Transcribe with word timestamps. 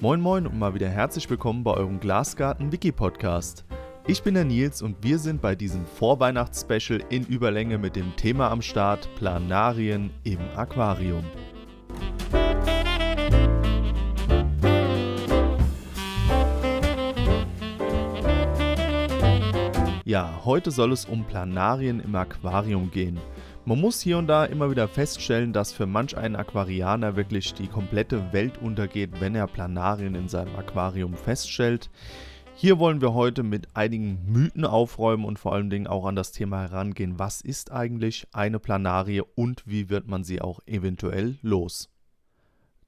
Moin 0.00 0.20
Moin 0.20 0.46
und 0.46 0.56
mal 0.56 0.74
wieder 0.74 0.88
herzlich 0.88 1.28
willkommen 1.28 1.64
bei 1.64 1.72
eurem 1.72 1.98
Glasgarten 1.98 2.70
Wiki 2.70 2.92
Podcast. 2.92 3.64
Ich 4.06 4.22
bin 4.22 4.34
der 4.34 4.44
Nils 4.44 4.80
und 4.80 5.02
wir 5.02 5.18
sind 5.18 5.42
bei 5.42 5.56
diesem 5.56 5.84
Vorweihnachts-Special 5.86 7.02
in 7.08 7.26
Überlänge 7.26 7.78
mit 7.78 7.96
dem 7.96 8.14
Thema 8.14 8.48
am 8.48 8.62
Start 8.62 9.08
Planarien 9.16 10.10
im 10.22 10.38
Aquarium. 10.54 11.24
Ja, 20.04 20.40
heute 20.44 20.70
soll 20.70 20.92
es 20.92 21.06
um 21.06 21.24
Planarien 21.24 21.98
im 21.98 22.14
Aquarium 22.14 22.88
gehen. 22.92 23.18
Man 23.68 23.82
muss 23.82 24.00
hier 24.00 24.16
und 24.16 24.28
da 24.28 24.46
immer 24.46 24.70
wieder 24.70 24.88
feststellen, 24.88 25.52
dass 25.52 25.74
für 25.74 25.84
manch 25.84 26.16
einen 26.16 26.36
Aquarianer 26.36 27.16
wirklich 27.16 27.52
die 27.52 27.66
komplette 27.66 28.32
Welt 28.32 28.56
untergeht, 28.56 29.20
wenn 29.20 29.34
er 29.34 29.46
Planarien 29.46 30.14
in 30.14 30.26
seinem 30.26 30.56
Aquarium 30.56 31.12
feststellt. 31.12 31.90
Hier 32.54 32.78
wollen 32.78 33.02
wir 33.02 33.12
heute 33.12 33.42
mit 33.42 33.76
einigen 33.76 34.24
Mythen 34.24 34.64
aufräumen 34.64 35.26
und 35.26 35.38
vor 35.38 35.52
allen 35.52 35.68
Dingen 35.68 35.86
auch 35.86 36.06
an 36.06 36.16
das 36.16 36.32
Thema 36.32 36.62
herangehen, 36.62 37.18
was 37.18 37.42
ist 37.42 37.70
eigentlich 37.70 38.26
eine 38.32 38.58
Planarie 38.58 39.20
und 39.34 39.64
wie 39.66 39.90
wird 39.90 40.08
man 40.08 40.24
sie 40.24 40.40
auch 40.40 40.60
eventuell 40.64 41.36
los. 41.42 41.90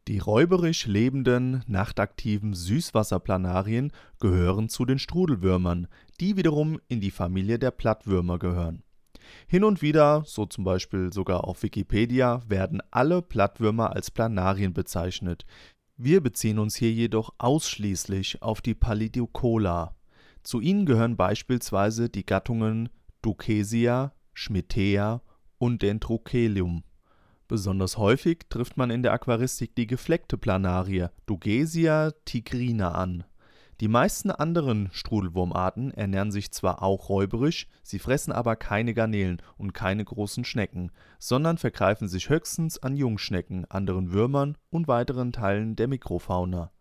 Die 0.08 0.18
räuberisch 0.18 0.86
lebenden, 0.86 1.62
nachtaktiven 1.66 2.54
Süßwasserplanarien 2.54 3.92
gehören 4.18 4.70
zu 4.70 4.86
den 4.86 4.98
Strudelwürmern, 4.98 5.88
die 6.20 6.38
wiederum 6.38 6.80
in 6.88 7.02
die 7.02 7.10
Familie 7.10 7.58
der 7.58 7.70
Plattwürmer 7.70 8.38
gehören. 8.38 8.82
Hin 9.46 9.64
und 9.64 9.82
wieder, 9.82 10.22
so 10.24 10.46
zum 10.46 10.64
Beispiel 10.64 11.12
sogar 11.12 11.44
auf 11.44 11.62
Wikipedia, 11.62 12.42
werden 12.48 12.82
alle 12.90 13.22
Plattwürmer 13.22 13.94
als 13.94 14.10
Planarien 14.10 14.72
bezeichnet. 14.72 15.44
Wir 15.96 16.22
beziehen 16.22 16.58
uns 16.58 16.76
hier 16.76 16.92
jedoch 16.92 17.34
ausschließlich 17.38 18.42
auf 18.42 18.62
die 18.62 18.74
Palidocola. 18.74 19.94
Zu 20.42 20.60
ihnen 20.60 20.86
gehören 20.86 21.16
beispielsweise 21.16 22.08
die 22.08 22.24
Gattungen 22.24 22.88
Ducesia, 23.22 24.12
Schmittea 24.32 25.20
und 25.58 25.82
Dendrochelium. 25.82 26.84
Besonders 27.48 27.98
häufig 27.98 28.46
trifft 28.48 28.76
man 28.76 28.90
in 28.90 29.02
der 29.02 29.12
Aquaristik 29.12 29.74
die 29.74 29.88
gefleckte 29.88 30.38
Planarie 30.38 31.08
Dugesia 31.26 32.12
tigrina 32.24 32.92
an. 32.92 33.24
Die 33.80 33.88
meisten 33.88 34.30
anderen 34.30 34.90
Strudelwurmarten 34.92 35.90
ernähren 35.94 36.30
sich 36.30 36.52
zwar 36.52 36.82
auch 36.82 37.08
räuberisch, 37.08 37.66
sie 37.82 37.98
fressen 37.98 38.30
aber 38.30 38.54
keine 38.54 38.92
Garnelen 38.92 39.40
und 39.56 39.72
keine 39.72 40.04
großen 40.04 40.44
Schnecken, 40.44 40.92
sondern 41.18 41.56
vergreifen 41.56 42.06
sich 42.06 42.28
höchstens 42.28 42.82
an 42.82 42.94
Jungschnecken, 42.94 43.64
anderen 43.70 44.12
Würmern 44.12 44.58
und 44.68 44.86
weiteren 44.86 45.32
Teilen 45.32 45.76
der 45.76 45.88
Mikrofauna. 45.88 46.72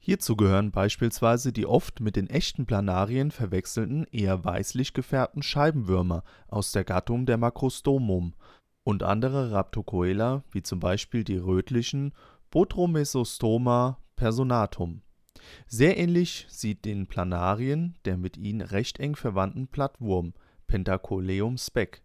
Hierzu 0.00 0.34
gehören 0.34 0.72
beispielsweise 0.72 1.52
die 1.52 1.66
oft 1.66 2.00
mit 2.00 2.16
den 2.16 2.28
echten 2.28 2.66
Planarien 2.66 3.30
verwechselten, 3.30 4.04
eher 4.10 4.44
weißlich 4.44 4.92
gefärbten 4.92 5.42
Scheibenwürmer 5.42 6.24
aus 6.48 6.72
der 6.72 6.82
Gattung 6.82 7.26
der 7.26 7.38
Macrostomum 7.38 8.34
und 8.82 9.04
andere 9.04 9.52
Rhaptocoela, 9.52 10.42
wie 10.50 10.64
zum 10.64 10.80
Beispiel 10.80 11.22
die 11.22 11.38
rötlichen 11.38 12.12
Botromesostoma 12.50 13.98
personatum 14.16 15.03
sehr 15.66 15.96
ähnlich 15.98 16.46
sieht 16.48 16.84
den 16.84 17.06
Planarien 17.06 17.96
der 18.04 18.16
mit 18.16 18.36
ihnen 18.36 18.60
recht 18.60 19.00
eng 19.00 19.16
verwandten 19.16 19.68
Plattwurm 19.68 20.34
(Pentacoleum 20.66 21.58
spec), 21.58 22.02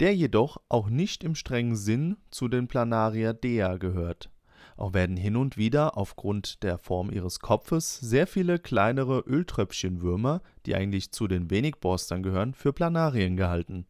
der 0.00 0.14
jedoch 0.14 0.58
auch 0.68 0.88
nicht 0.88 1.24
im 1.24 1.34
strengen 1.34 1.76
Sinn 1.76 2.16
zu 2.30 2.48
den 2.48 2.68
Planaridae 2.68 3.78
gehört, 3.78 4.30
auch 4.76 4.92
werden 4.92 5.16
hin 5.16 5.36
und 5.36 5.56
wieder 5.56 5.96
aufgrund 5.96 6.62
der 6.62 6.78
Form 6.78 7.10
ihres 7.10 7.38
Kopfes 7.40 7.98
sehr 8.00 8.26
viele 8.26 8.58
kleinere 8.58 9.20
Öltröpfchenwürmer, 9.20 10.42
die 10.66 10.74
eigentlich 10.74 11.12
zu 11.12 11.28
den 11.28 11.50
Wenigborstern 11.50 12.22
gehören, 12.22 12.54
für 12.54 12.72
Planarien 12.72 13.36
gehalten. 13.36 13.86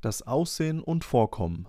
Das 0.00 0.22
Aussehen 0.22 0.80
und 0.80 1.04
Vorkommen. 1.04 1.68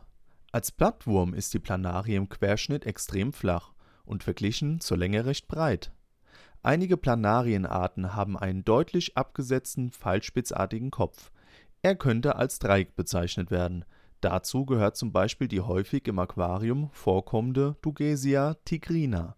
Als 0.51 0.72
Plattwurm 0.72 1.34
ist 1.34 1.53
die 1.53 1.59
Planarie 1.59 2.16
im 2.16 2.29
Querschnitt 2.29 2.85
extrem 2.85 3.34
flach 3.34 3.72
und 4.06 4.24
verglichen 4.24 4.80
zur 4.80 4.97
Länge 4.97 5.25
recht 5.25 5.47
breit. 5.47 5.91
Einige 6.62 6.96
Planarienarten 6.96 8.16
haben 8.16 8.38
einen 8.38 8.64
deutlich 8.64 9.18
abgesetzten, 9.18 9.91
pfeilspitzartigen 9.91 10.91
Kopf. 10.91 11.31
Er 11.81 11.96
könnte 11.96 12.38
als 12.38 12.59
Dreieck 12.59 12.96
bezeichnet 12.96 13.52
werden. 13.52 13.84
Dazu 14.22 14.66
gehört 14.66 14.96
zum 14.96 15.12
Beispiel 15.12 15.50
die 15.50 15.59
häufig 15.59 16.08
im 16.08 16.19
Aquarium 16.19 16.90
vorkommende 16.94 17.75
Dugesia 17.81 18.53
tigrina. 18.63 19.36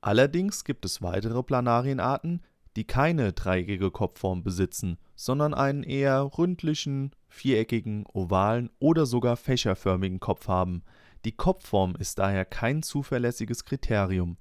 Allerdings 0.00 0.64
gibt 0.64 0.84
es 0.84 1.02
weitere 1.02 1.44
Planarienarten, 1.44 2.42
die 2.76 2.84
keine 2.84 3.32
dreieckige 3.32 3.90
Kopfform 3.90 4.42
besitzen, 4.42 4.98
sondern 5.14 5.54
einen 5.54 5.82
eher 5.82 6.22
ründlichen, 6.36 7.12
viereckigen, 7.28 8.04
ovalen 8.12 8.70
oder 8.78 9.06
sogar 9.06 9.36
fächerförmigen 9.36 10.20
Kopf 10.20 10.48
haben. 10.48 10.82
Die 11.24 11.32
Kopfform 11.32 11.94
ist 11.98 12.18
daher 12.18 12.44
kein 12.44 12.82
zuverlässiges 12.82 13.64
Kriterium. 13.64 14.36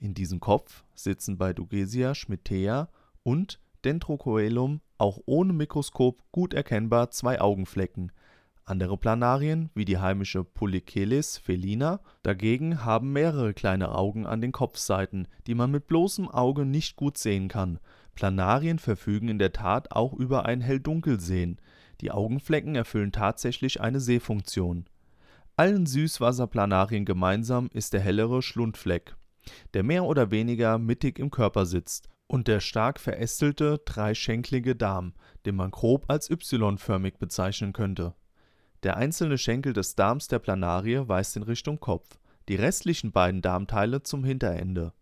In 0.00 0.14
diesem 0.14 0.40
Kopf 0.40 0.84
sitzen 0.94 1.38
bei 1.38 1.52
Dugesia 1.52 2.14
schmittea 2.14 2.88
und 3.22 3.60
Dendrocoelum 3.84 4.80
auch 4.96 5.20
ohne 5.26 5.52
Mikroskop 5.52 6.22
gut 6.32 6.54
erkennbar 6.54 7.10
zwei 7.10 7.40
Augenflecken. 7.40 8.12
Andere 8.68 8.96
Planarien, 8.96 9.70
wie 9.74 9.84
die 9.84 9.98
heimische 9.98 10.44
Polycheles 10.44 11.38
felina, 11.38 12.00
dagegen 12.22 12.84
haben 12.84 13.12
mehrere 13.12 13.54
kleine 13.54 13.94
Augen 13.94 14.26
an 14.26 14.40
den 14.40 14.52
Kopfseiten, 14.52 15.26
die 15.46 15.54
man 15.54 15.70
mit 15.70 15.86
bloßem 15.86 16.28
Auge 16.28 16.64
nicht 16.66 16.96
gut 16.96 17.18
sehen 17.18 17.48
kann. 17.48 17.78
Planarien 18.14 18.78
verfügen 18.78 19.28
in 19.28 19.38
der 19.38 19.52
Tat 19.52 19.92
auch 19.92 20.12
über 20.12 20.44
ein 20.44 20.60
Hell-Dunkel-Sehen. 20.60 21.60
Die 22.00 22.10
Augenflecken 22.10 22.74
erfüllen 22.74 23.12
tatsächlich 23.12 23.80
eine 23.80 24.00
Sehfunktion 24.00 24.84
allen 25.58 25.86
Süßwasserplanarien 25.86 27.04
gemeinsam 27.04 27.68
ist 27.72 27.92
der 27.92 28.00
hellere 28.00 28.42
Schlundfleck, 28.42 29.16
der 29.74 29.82
mehr 29.82 30.04
oder 30.04 30.30
weniger 30.30 30.78
mittig 30.78 31.18
im 31.18 31.32
Körper 31.32 31.66
sitzt, 31.66 32.08
und 32.28 32.46
der 32.46 32.60
stark 32.60 33.00
verästelte, 33.00 33.80
dreischenklige 33.84 34.76
Darm, 34.76 35.14
den 35.46 35.56
man 35.56 35.72
grob 35.72 36.04
als 36.06 36.30
Y-förmig 36.30 37.18
bezeichnen 37.18 37.72
könnte. 37.72 38.14
Der 38.84 38.96
einzelne 38.96 39.38
Schenkel 39.38 39.72
des 39.72 39.96
Darms 39.96 40.28
der 40.28 40.38
Planarie 40.38 41.08
weist 41.08 41.36
in 41.36 41.42
Richtung 41.42 41.80
Kopf, 41.80 42.18
die 42.48 42.54
restlichen 42.54 43.10
beiden 43.10 43.42
Darmteile 43.42 44.02
zum 44.02 44.22
Hinterende. 44.24 44.92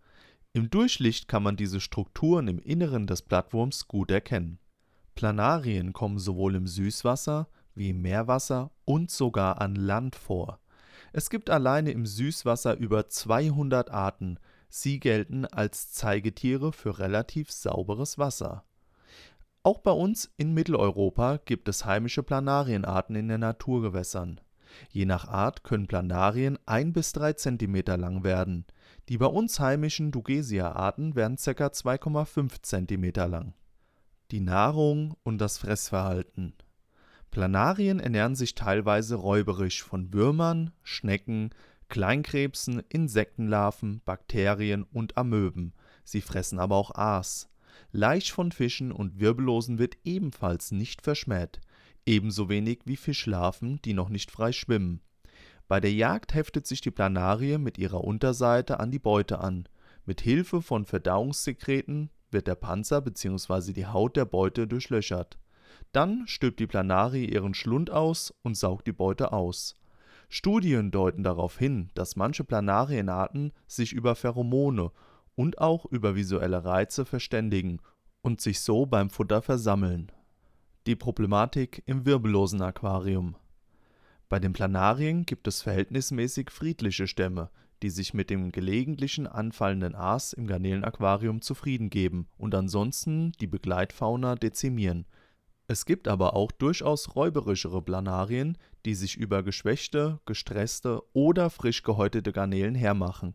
Im 0.55 0.71
Durchlicht 0.71 1.29
kann 1.29 1.43
man 1.43 1.57
diese 1.57 1.81
Strukturen 1.81 2.49
im 2.49 2.59
Inneren 2.59 3.07
des 3.07 3.21
Blattwurms 3.21 3.89
gut 3.89 4.11
erkennen. 4.11 4.59
Planarien 5.15 5.93
kommen 5.93 6.19
sowohl 6.19 6.55
im 6.55 6.67
Süßwasser 6.67 7.49
wie 7.75 7.93
Meerwasser 7.93 8.71
und 8.87 9.11
sogar 9.11 9.61
an 9.61 9.75
Land 9.75 10.17
vor. 10.17 10.61
Es 11.13 11.29
gibt 11.29 11.51
alleine 11.51 11.91
im 11.91 12.07
Süßwasser 12.07 12.77
über 12.79 13.09
200 13.09 13.91
Arten, 13.91 14.39
sie 14.71 14.99
gelten 15.01 15.45
als 15.45 15.93
Zeigetiere 15.93 16.73
für 16.73 16.99
relativ 16.99 17.51
sauberes 17.51 18.17
Wasser. 18.17 18.65
Auch 19.67 19.81
bei 19.81 19.91
uns 19.91 20.31
in 20.37 20.55
Mitteleuropa 20.55 21.41
gibt 21.45 21.69
es 21.69 21.85
heimische 21.85 22.23
Planarienarten 22.23 23.17
in 23.17 23.27
den 23.27 23.41
Naturgewässern. 23.41 24.41
Je 24.91 25.07
nach 25.07 25.27
Art 25.27 25.65
können 25.65 25.89
Planarien 25.89 26.57
1 26.67 26.93
bis 26.93 27.13
3 27.15 27.33
cm 27.33 27.83
lang 27.99 28.23
werden. 28.23 28.65
Die 29.09 29.19
bei 29.19 29.27
uns 29.27 29.59
heimischen 29.59 30.13
Dugesia-Arten 30.13 31.17
werden 31.17 31.37
ca. 31.37 31.67
2,5 31.67 32.63
cm 32.63 33.29
lang. 33.29 33.55
Die 34.31 34.39
Nahrung 34.39 35.17
und 35.25 35.39
das 35.39 35.59
Fressverhalten 35.59 36.55
Planarien 37.33 37.99
ernähren 37.99 38.37
sich 38.37 38.55
teilweise 38.55 39.17
räuberisch 39.17 39.83
von 39.83 40.13
Würmern, 40.13 40.71
Schnecken, 40.85 41.51
Kleinkrebsen, 41.89 42.85
Insektenlarven, 42.89 44.01
Bakterien 44.05 44.85
und 44.85 45.19
Amöben, 45.19 45.73
sie 46.05 46.21
fressen 46.21 46.61
aber 46.61 46.77
auch 46.77 46.95
Aas. 46.95 47.49
Laich 47.93 48.33
von 48.33 48.53
Fischen 48.53 48.93
und 48.93 49.21
Wirbellosen 49.21 49.79
wird 49.79 49.97
ebenfalls 50.05 50.73
nicht 50.73 51.03
verschmäht, 51.03 51.61
ebenso 52.05 52.49
wenig 52.49 52.81
wie 52.85 52.97
Fischlarven, 52.97 53.81
die 53.85 53.95
noch 53.95 54.09
nicht 54.09 54.31
frei 54.31 54.53
schwimmen. 54.53 55.01
Bei 55.69 55.81
der 55.81 55.93
Jagd 55.93 56.35
heftet 56.35 56.67
sich 56.67 56.81
die 56.81 56.91
Planarie 56.91 57.59
mit 57.59 57.79
ihrer 57.79 58.05
Unterseite 58.05 58.81
an 58.81 58.91
die 58.91 58.99
Beute 58.99 59.41
an. 59.41 59.69
Mit 60.05 60.21
Hilfe 60.21 60.63
von 60.63 60.85
Verdauungssekreten 60.85 62.11
wird 62.31 62.47
der 62.47 62.55
Panzer 62.55 63.01
bzw. 63.01 63.73
die 63.73 63.87
Haut 63.87 64.17
der 64.17 64.25
Beute 64.25 64.69
durchlöchert 64.69 65.39
dann 65.93 66.27
stülpt 66.27 66.61
die 66.61 66.67
Planarie 66.67 67.25
ihren 67.27 67.55
Schlund 67.55 67.91
aus 67.91 68.35
und 68.43 68.57
saugt 68.57 68.87
die 68.87 68.93
Beute 68.93 69.33
aus. 69.33 69.75
Studien 70.29 70.91
deuten 70.91 71.23
darauf 71.23 71.59
hin, 71.59 71.91
dass 71.95 72.17
manche 72.17 72.45
Planarienarten 72.45 73.53
sich 73.67 73.93
über 73.93 74.15
Pheromone 74.15 74.91
und 75.37 75.59
auch 75.59 75.85
über 75.87 76.17
visuelle 76.17 76.65
Reize 76.65 77.05
verständigen 77.05 77.81
und 78.23 78.41
sich 78.41 78.61
so 78.61 78.87
beim 78.87 79.11
Futter 79.11 79.43
versammeln. 79.43 80.11
Die 80.87 80.97
Problematik 80.97 81.83
im 81.87 82.05
wirbellosen 82.05 82.63
Aquarium 82.63 83.37
Bei 84.29 84.41
den 84.41 84.53
Planarien 84.53 85.25
gibt 85.25 85.47
es 85.47 85.63
verhältnismäßig 85.63 86.51
friedliche 86.51 87.07
Stämme, 87.07 87.51
die 87.83 87.91
sich 87.91 88.15
mit 88.15 88.31
dem 88.31 88.51
gelegentlichen 88.51 89.27
anfallenden 89.27 89.95
Aas 89.95 90.33
im 90.33 90.47
Garnelenaquarium 90.47 91.43
zufrieden 91.43 91.91
geben 91.91 92.27
und 92.39 92.55
ansonsten 92.55 93.33
die 93.41 93.47
Begleitfauna 93.47 94.35
dezimieren. 94.35 95.07
Es 95.69 95.85
gibt 95.85 96.09
aber 96.09 96.35
auch 96.35 96.53
durchaus 96.53 97.17
räuberischere 97.17 97.83
Planarien, 97.83 98.57
die 98.85 98.95
sich 98.95 99.17
über 99.17 99.43
geschwächte, 99.43 100.21
gestresste 100.25 101.03
oder 101.13 101.51
frisch 101.51 101.83
gehäutete 101.83 102.33
Garnelen 102.33 102.77
hermachen. 102.77 103.35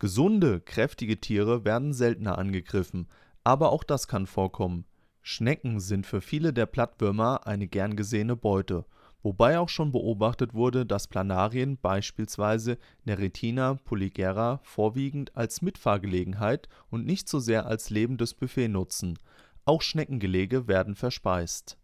Gesunde, 0.00 0.60
kräftige 0.60 1.20
Tiere 1.20 1.64
werden 1.64 1.92
seltener 1.92 2.38
angegriffen, 2.38 3.06
aber 3.44 3.70
auch 3.70 3.84
das 3.84 4.08
kann 4.08 4.26
vorkommen. 4.26 4.84
Schnecken 5.22 5.78
sind 5.78 6.06
für 6.06 6.20
viele 6.20 6.52
der 6.52 6.66
Plattwürmer 6.66 7.46
eine 7.46 7.68
gern 7.68 7.94
gesehene 7.94 8.34
Beute 8.34 8.84
wobei 9.22 9.58
auch 9.58 9.68
schon 9.68 9.92
beobachtet 9.92 10.54
wurde, 10.54 10.86
dass 10.86 11.08
Planarien 11.08 11.78
beispielsweise 11.78 12.78
Neretina 13.04 13.74
polygera 13.74 14.60
vorwiegend 14.62 15.36
als 15.36 15.62
Mitfahrgelegenheit 15.62 16.68
und 16.90 17.06
nicht 17.06 17.28
so 17.28 17.38
sehr 17.38 17.66
als 17.66 17.90
lebendes 17.90 18.34
Buffet 18.34 18.68
nutzen, 18.68 19.18
auch 19.64 19.82
Schneckengelege 19.82 20.68
werden 20.68 20.94
verspeist. 20.94 21.76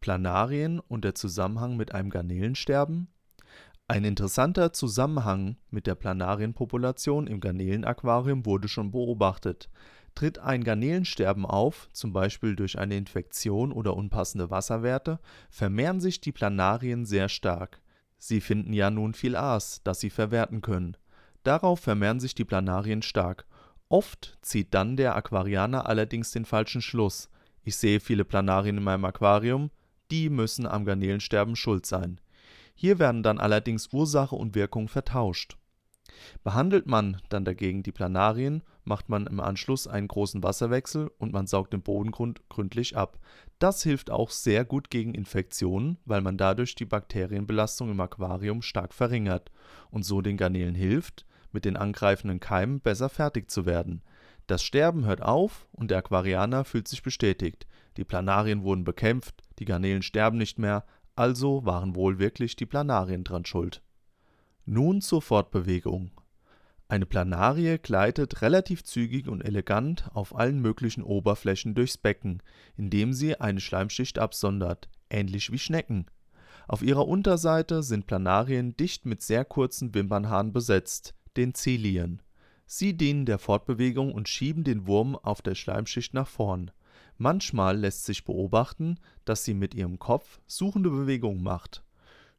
Planarien 0.00 0.80
und 0.80 1.04
der 1.04 1.14
Zusammenhang 1.14 1.76
mit 1.76 1.94
einem 1.94 2.10
Garnelensterben 2.10 3.08
Ein 3.86 4.04
interessanter 4.04 4.72
Zusammenhang 4.72 5.56
mit 5.70 5.86
der 5.86 5.94
Planarienpopulation 5.94 7.26
im 7.26 7.40
Garnelenaquarium 7.40 8.46
wurde 8.46 8.66
schon 8.68 8.90
beobachtet 8.90 9.68
Tritt 10.14 10.38
ein 10.38 10.64
Garnelensterben 10.64 11.44
auf, 11.44 11.88
zum 11.92 12.12
Beispiel 12.12 12.56
durch 12.56 12.78
eine 12.78 12.96
Infektion 12.96 13.72
oder 13.72 13.96
unpassende 13.96 14.48
Wasserwerte, 14.48 15.18
vermehren 15.50 16.00
sich 16.00 16.20
die 16.20 16.32
Planarien 16.32 17.04
sehr 17.04 17.28
stark. 17.28 17.82
Sie 18.16 18.40
finden 18.40 18.72
ja 18.72 18.90
nun 18.90 19.12
viel 19.12 19.36
Aas, 19.36 19.80
das 19.82 20.00
sie 20.00 20.10
verwerten 20.10 20.62
können. 20.62 20.96
Darauf 21.42 21.80
vermehren 21.80 22.20
sich 22.20 22.34
die 22.34 22.44
Planarien 22.44 23.02
stark. 23.02 23.44
Oft 23.88 24.38
zieht 24.40 24.72
dann 24.72 24.96
der 24.96 25.16
Aquarianer 25.16 25.86
allerdings 25.86 26.30
den 26.30 26.44
falschen 26.44 26.80
Schluss. 26.80 27.28
Ich 27.64 27.76
sehe 27.76 28.00
viele 28.00 28.24
Planarien 28.24 28.78
in 28.78 28.84
meinem 28.84 29.04
Aquarium, 29.04 29.70
die 30.10 30.30
müssen 30.30 30.66
am 30.66 30.84
Garnelensterben 30.84 31.56
schuld 31.56 31.84
sein. 31.86 32.20
Hier 32.74 32.98
werden 32.98 33.22
dann 33.22 33.38
allerdings 33.38 33.92
Ursache 33.92 34.36
und 34.36 34.54
Wirkung 34.54 34.88
vertauscht 34.88 35.56
Behandelt 36.42 36.86
man 36.86 37.20
dann 37.28 37.44
dagegen 37.44 37.82
die 37.82 37.92
Planarien, 37.92 38.62
macht 38.84 39.08
man 39.08 39.26
im 39.26 39.40
Anschluss 39.40 39.86
einen 39.86 40.08
großen 40.08 40.42
Wasserwechsel 40.42 41.10
und 41.18 41.32
man 41.32 41.46
saugt 41.46 41.72
den 41.72 41.82
Bodengrund 41.82 42.42
gründlich 42.48 42.96
ab. 42.96 43.18
Das 43.58 43.82
hilft 43.82 44.10
auch 44.10 44.30
sehr 44.30 44.64
gut 44.64 44.90
gegen 44.90 45.14
Infektionen, 45.14 45.98
weil 46.04 46.20
man 46.20 46.36
dadurch 46.36 46.74
die 46.74 46.84
Bakterienbelastung 46.84 47.90
im 47.90 48.00
Aquarium 48.00 48.62
stark 48.62 48.92
verringert 48.92 49.50
und 49.90 50.04
so 50.04 50.20
den 50.20 50.36
Garnelen 50.36 50.74
hilft, 50.74 51.24
mit 51.52 51.64
den 51.64 51.76
angreifenden 51.76 52.40
Keimen 52.40 52.80
besser 52.80 53.08
fertig 53.08 53.50
zu 53.50 53.64
werden. 53.64 54.02
Das 54.46 54.62
Sterben 54.62 55.06
hört 55.06 55.22
auf 55.22 55.66
und 55.72 55.90
der 55.90 55.98
Aquarianer 55.98 56.64
fühlt 56.64 56.88
sich 56.88 57.02
bestätigt. 57.02 57.66
Die 57.96 58.04
Planarien 58.04 58.62
wurden 58.62 58.84
bekämpft, 58.84 59.42
die 59.58 59.64
Garnelen 59.64 60.02
sterben 60.02 60.36
nicht 60.36 60.58
mehr, 60.58 60.84
also 61.16 61.64
waren 61.64 61.94
wohl 61.94 62.18
wirklich 62.18 62.56
die 62.56 62.66
Planarien 62.66 63.24
dran 63.24 63.44
schuld 63.44 63.82
nun 64.66 65.00
zur 65.00 65.22
Fortbewegung. 65.22 66.10
Eine 66.88 67.06
Planarie 67.06 67.78
gleitet 67.78 68.42
relativ 68.42 68.84
zügig 68.84 69.28
und 69.28 69.42
elegant 69.42 70.08
auf 70.14 70.36
allen 70.36 70.60
möglichen 70.60 71.02
Oberflächen 71.02 71.74
durchs 71.74 71.96
Becken, 71.96 72.42
indem 72.76 73.12
sie 73.12 73.40
eine 73.40 73.60
Schleimschicht 73.60 74.18
absondert, 74.18 74.88
ähnlich 75.10 75.50
wie 75.50 75.58
Schnecken. 75.58 76.06
Auf 76.68 76.82
ihrer 76.82 77.06
Unterseite 77.06 77.82
sind 77.82 78.06
Planarien 78.06 78.76
dicht 78.76 79.06
mit 79.06 79.22
sehr 79.22 79.44
kurzen 79.44 79.94
Wimpernhaaren 79.94 80.52
besetzt, 80.52 81.14
den 81.36 81.54
Zilien. 81.54 82.22
Sie 82.66 82.96
dienen 82.96 83.26
der 83.26 83.38
Fortbewegung 83.38 84.12
und 84.12 84.28
schieben 84.28 84.64
den 84.64 84.86
Wurm 84.86 85.16
auf 85.16 85.42
der 85.42 85.54
Schleimschicht 85.54 86.14
nach 86.14 86.28
vorn. 86.28 86.70
Manchmal 87.16 87.78
lässt 87.78 88.04
sich 88.04 88.24
beobachten, 88.24 88.98
dass 89.24 89.44
sie 89.44 89.54
mit 89.54 89.74
ihrem 89.74 89.98
Kopf 89.98 90.40
suchende 90.46 90.90
Bewegungen 90.90 91.42
macht 91.42 91.84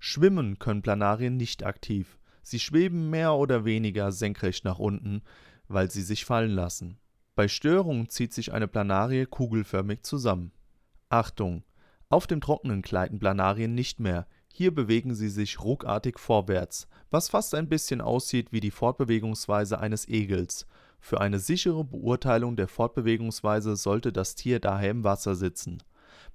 Schwimmen 0.08 0.60
können 0.60 0.84
Planarien 0.84 1.36
nicht 1.36 1.66
aktiv, 1.66 2.20
sie 2.44 2.60
schweben 2.60 3.10
mehr 3.10 3.34
oder 3.34 3.66
weniger 3.66 4.12
senkrecht 4.12 4.64
nach 4.64 4.78
unten, 4.78 5.24
weil 5.68 5.90
sie 5.90 6.04
sich 6.04 6.26
fallen 6.26 6.52
lassen. 6.52 7.00
Bei 7.34 7.48
Störungen 7.48 8.08
zieht 8.08 8.32
sich 8.32 8.54
eine 8.54 8.68
Planarie 8.68 9.26
kugelförmig 9.26 10.04
zusammen. 10.04 10.52
Achtung! 11.10 11.64
Auf 12.08 12.28
dem 12.28 12.40
Trockenen 12.40 12.84
gleiten 12.84 13.18
Planarien 13.18 13.74
nicht 13.74 14.00
mehr, 14.00 14.28
hier 14.54 14.74
bewegen 14.74 15.16
sie 15.16 15.30
sich 15.30 15.60
ruckartig 15.60 16.20
vorwärts, 16.20 16.88
was 17.10 17.30
fast 17.30 17.56
ein 17.56 17.68
bisschen 17.68 18.00
aussieht 18.00 18.52
wie 18.52 18.60
die 18.60 18.72
Fortbewegungsweise 18.72 19.80
eines 19.80 20.08
Egels. 20.08 20.68
Für 21.06 21.22
eine 21.22 21.38
sichere 21.38 21.84
Beurteilung 21.84 22.56
der 22.56 22.68
Fortbewegungsweise 22.68 23.76
sollte 23.76 24.12
das 24.12 24.34
Tier 24.34 24.60
daher 24.60 24.90
im 24.90 25.04
Wasser 25.04 25.36
sitzen 25.36 25.84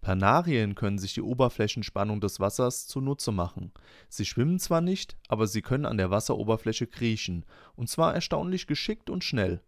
Planarien 0.00 0.76
können 0.76 0.96
sich 0.96 1.12
die 1.12 1.22
Oberflächenspannung 1.22 2.20
des 2.20 2.38
Wassers 2.38 2.86
zunutze 2.86 3.32
machen. 3.32 3.72
Sie 4.08 4.24
schwimmen 4.24 4.60
zwar 4.60 4.80
nicht, 4.80 5.16
aber 5.26 5.48
sie 5.48 5.60
können 5.60 5.86
an 5.86 5.96
der 5.96 6.12
Wasseroberfläche 6.12 6.86
kriechen, 6.86 7.44
und 7.74 7.88
zwar 7.88 8.14
erstaunlich 8.14 8.68
geschickt 8.68 9.10
und 9.10 9.24
schnell. 9.24 9.60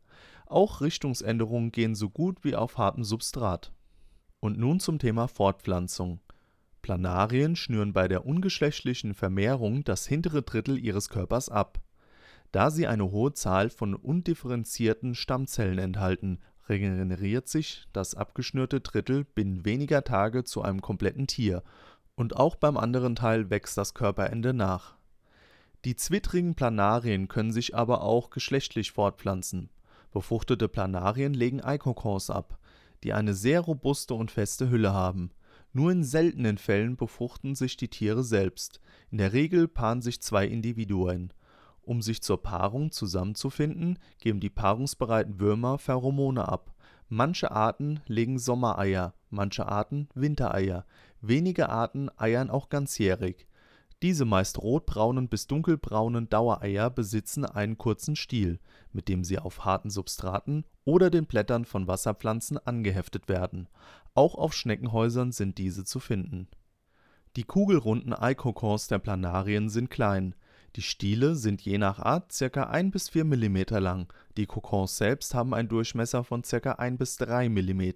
Auch 0.46 0.80
Richtungsänderungen 0.80 1.72
gehen 1.72 1.96
so 1.96 2.08
gut 2.08 2.44
wie 2.44 2.54
auf 2.54 2.78
hartem 2.78 3.02
Substrat. 3.02 3.72
Und 4.38 4.56
nun 4.56 4.78
zum 4.78 5.00
Thema 5.00 5.26
Fortpflanzung. 5.26 6.20
Planarien 6.80 7.56
schnüren 7.56 7.92
bei 7.92 8.06
der 8.06 8.24
ungeschlechtlichen 8.24 9.14
Vermehrung 9.14 9.82
das 9.82 10.06
hintere 10.06 10.42
Drittel 10.42 10.78
ihres 10.78 11.08
Körpers 11.08 11.48
ab. 11.48 11.80
Da 12.52 12.70
sie 12.70 12.86
eine 12.86 13.10
hohe 13.10 13.32
Zahl 13.32 13.70
von 13.70 13.94
undifferenzierten 13.94 15.14
Stammzellen 15.14 15.78
enthalten, 15.78 16.38
regeneriert 16.68 17.48
sich 17.48 17.86
das 17.94 18.14
abgeschnürte 18.14 18.80
Drittel 18.80 19.24
binnen 19.24 19.64
weniger 19.64 20.04
Tage 20.04 20.44
zu 20.44 20.60
einem 20.62 20.82
kompletten 20.82 21.26
Tier, 21.26 21.62
und 22.14 22.36
auch 22.36 22.56
beim 22.56 22.76
anderen 22.76 23.16
Teil 23.16 23.48
wächst 23.48 23.78
das 23.78 23.94
Körperende 23.94 24.52
nach. 24.52 24.96
Die 25.86 25.96
zwittrigen 25.96 26.54
Planarien 26.54 27.26
können 27.26 27.52
sich 27.52 27.74
aber 27.74 28.02
auch 28.02 28.28
geschlechtlich 28.28 28.92
fortpflanzen. 28.92 29.70
Befruchtete 30.12 30.68
Planarien 30.68 31.32
legen 31.32 31.62
Eikokons 31.62 32.28
ab, 32.28 32.58
die 33.02 33.14
eine 33.14 33.32
sehr 33.32 33.60
robuste 33.60 34.12
und 34.12 34.30
feste 34.30 34.68
Hülle 34.68 34.92
haben. 34.92 35.30
Nur 35.72 35.90
in 35.90 36.04
seltenen 36.04 36.58
Fällen 36.58 36.96
befruchten 36.96 37.54
sich 37.54 37.78
die 37.78 37.88
Tiere 37.88 38.22
selbst. 38.22 38.80
In 39.10 39.16
der 39.16 39.32
Regel 39.32 39.68
paaren 39.68 40.02
sich 40.02 40.20
zwei 40.20 40.46
Individuen 40.46 41.32
um 41.82 42.02
sich 42.02 42.22
zur 42.22 42.42
Paarung 42.42 42.90
zusammenzufinden, 42.90 43.98
geben 44.18 44.40
die 44.40 44.50
paarungsbereiten 44.50 45.40
Würmer 45.40 45.78
Pheromone 45.78 46.48
ab. 46.48 46.74
Manche 47.08 47.50
Arten 47.50 48.00
legen 48.06 48.38
Sommereier, 48.38 49.14
manche 49.28 49.66
Arten 49.66 50.08
Wintereier. 50.14 50.86
Wenige 51.20 51.68
Arten 51.68 52.08
eiern 52.16 52.50
auch 52.50 52.68
ganzjährig. 52.68 53.46
Diese 54.02 54.24
meist 54.24 54.58
rotbraunen 54.58 55.28
bis 55.28 55.46
dunkelbraunen 55.46 56.28
Dauereier 56.28 56.90
besitzen 56.90 57.44
einen 57.44 57.78
kurzen 57.78 58.16
Stiel, 58.16 58.58
mit 58.92 59.08
dem 59.08 59.22
sie 59.22 59.38
auf 59.38 59.64
harten 59.64 59.90
Substraten 59.90 60.64
oder 60.84 61.08
den 61.08 61.26
Blättern 61.26 61.64
von 61.64 61.86
Wasserpflanzen 61.86 62.58
angeheftet 62.58 63.28
werden. 63.28 63.68
Auch 64.14 64.34
auf 64.34 64.54
Schneckenhäusern 64.54 65.30
sind 65.30 65.58
diese 65.58 65.84
zu 65.84 66.00
finden. 66.00 66.48
Die 67.36 67.44
kugelrunden 67.44 68.12
Eikokons 68.12 68.88
der 68.88 68.98
Planarien 68.98 69.68
sind 69.68 69.88
klein 69.88 70.34
die 70.76 70.82
Stiele 70.82 71.36
sind 71.36 71.60
je 71.60 71.76
nach 71.76 71.98
Art 71.98 72.34
ca. 72.38 72.62
1 72.62 72.92
bis 72.92 73.10
4 73.10 73.24
mm 73.24 73.56
lang, 73.78 74.10
die 74.38 74.46
Kokons 74.46 74.96
selbst 74.96 75.34
haben 75.34 75.52
einen 75.52 75.68
Durchmesser 75.68 76.24
von 76.24 76.42
ca. 76.42 76.72
1 76.72 76.98
bis 76.98 77.16
3 77.18 77.50
mm. 77.50 77.92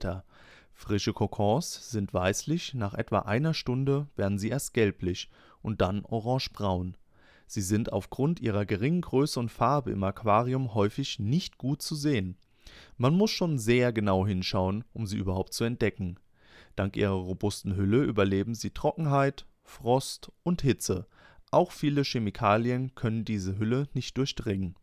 Frische 0.74 1.14
Kokons 1.14 1.90
sind 1.90 2.12
weißlich, 2.12 2.74
nach 2.74 2.92
etwa 2.92 3.20
einer 3.20 3.54
Stunde 3.54 4.08
werden 4.14 4.38
sie 4.38 4.50
erst 4.50 4.74
gelblich 4.74 5.30
und 5.62 5.80
dann 5.80 6.04
orangebraun. 6.04 6.98
Sie 7.46 7.62
sind 7.62 7.92
aufgrund 7.94 8.40
ihrer 8.40 8.66
geringen 8.66 9.00
Größe 9.00 9.40
und 9.40 9.50
Farbe 9.50 9.90
im 9.90 10.04
Aquarium 10.04 10.74
häufig 10.74 11.18
nicht 11.18 11.56
gut 11.56 11.80
zu 11.80 11.94
sehen. 11.94 12.36
Man 12.98 13.14
muss 13.14 13.30
schon 13.30 13.58
sehr 13.58 13.90
genau 13.94 14.26
hinschauen, 14.26 14.84
um 14.92 15.06
sie 15.06 15.16
überhaupt 15.16 15.54
zu 15.54 15.64
entdecken. 15.64 16.18
Dank 16.74 16.98
ihrer 16.98 17.12
robusten 17.14 17.74
Hülle 17.74 18.02
überleben 18.02 18.54
sie 18.54 18.70
Trockenheit, 18.70 19.46
Frost 19.62 20.30
und 20.42 20.60
Hitze 20.60 21.06
auch 21.50 21.72
viele 21.72 22.02
Chemikalien 22.02 22.94
können 22.94 23.24
diese 23.24 23.58
Hülle 23.58 23.88
nicht 23.94 24.16
durchdringen. 24.16 24.76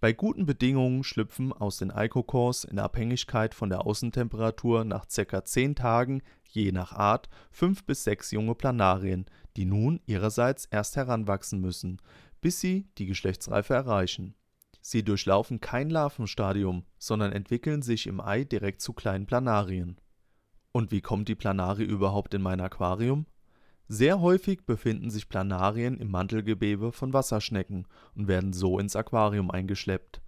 Bei 0.00 0.12
guten 0.12 0.46
Bedingungen 0.46 1.02
schlüpfen 1.02 1.52
aus 1.52 1.78
den 1.78 1.90
Eikokors 1.90 2.64
in 2.64 2.78
Abhängigkeit 2.78 3.54
von 3.54 3.70
der 3.70 3.86
Außentemperatur 3.86 4.84
nach 4.84 5.06
ca. 5.08 5.44
10 5.44 5.74
Tagen 5.76 6.22
je 6.42 6.72
nach 6.72 6.92
Art 6.92 7.28
fünf 7.50 7.84
bis 7.84 8.04
sechs 8.04 8.30
junge 8.30 8.54
Planarien, 8.54 9.26
die 9.56 9.64
nun 9.64 10.00
ihrerseits 10.06 10.66
erst 10.66 10.96
heranwachsen 10.96 11.60
müssen, 11.60 12.00
bis 12.40 12.60
sie 12.60 12.88
die 12.98 13.06
Geschlechtsreife 13.06 13.74
erreichen. 13.74 14.34
Sie 14.80 15.02
durchlaufen 15.02 15.60
kein 15.60 15.88
Larvenstadium, 15.90 16.84
sondern 16.98 17.32
entwickeln 17.32 17.82
sich 17.82 18.06
im 18.06 18.20
Ei 18.20 18.44
direkt 18.44 18.82
zu 18.82 18.92
kleinen 18.92 19.26
Planarien. 19.26 19.98
Und 20.72 20.90
wie 20.90 21.00
kommt 21.00 21.28
die 21.28 21.34
Planarie 21.34 21.84
überhaupt 21.84 22.34
in 22.34 22.42
mein 22.42 22.60
Aquarium 22.60 23.26
Sehr 23.88 24.20
häufig 24.20 24.64
befinden 24.64 25.10
sich 25.10 25.28
Planarien 25.28 25.98
im 25.98 26.10
Mantelgewebe 26.10 26.90
von 26.90 27.12
Wasserschnecken 27.12 27.86
und 28.14 28.28
werden 28.28 28.54
so 28.54 28.78
ins 28.78 28.96
Aquarium 28.96 29.50
eingeschleppt. 29.50 30.22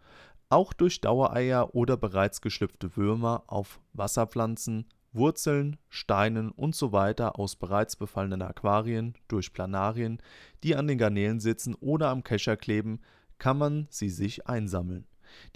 Auch 0.50 0.72
durch 0.72 1.00
Dauereier 1.00 1.74
oder 1.74 1.96
bereits 1.96 2.40
geschlüpfte 2.40 2.96
Würmer 2.96 3.44
auf 3.46 3.80
Wasserpflanzen, 3.94 4.86
Wurzeln, 5.12 5.78
Steinen 5.88 6.52
usw. 6.56 7.14
aus 7.22 7.56
bereits 7.56 7.96
befallenen 7.96 8.42
Aquarien 8.42 9.14
durch 9.28 9.54
Planarien, 9.54 10.18
die 10.62 10.76
an 10.76 10.86
den 10.86 10.98
Garnelen 10.98 11.40
sitzen 11.40 11.74
oder 11.74 12.10
am 12.10 12.22
Kescher 12.22 12.58
kleben, 12.58 13.00
kann 13.38 13.56
man 13.56 13.86
sie 13.88 14.10
sich 14.10 14.46
einsammeln. 14.46 15.06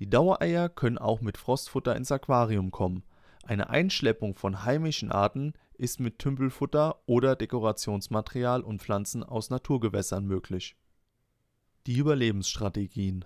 Die 0.00 0.09
Dauereier 0.09 0.69
können 0.69 0.99
auch 0.99 1.21
mit 1.21 1.37
Frostfutter 1.37 1.95
ins 1.95 2.11
Aquarium 2.11 2.71
kommen. 2.71 3.04
Eine 3.50 3.69
Einschleppung 3.69 4.37
von 4.37 4.64
heimischen 4.64 5.11
Arten 5.11 5.54
ist 5.75 5.99
mit 5.99 6.21
Tümpelfutter 6.21 7.02
oder 7.07 7.35
Dekorationsmaterial 7.35 8.61
und 8.61 8.80
Pflanzen 8.80 9.25
aus 9.25 9.50
Naturgewässern 9.50 10.25
möglich. 10.25 10.76
Die 11.88 11.97
Überlebensstrategien 11.97 13.25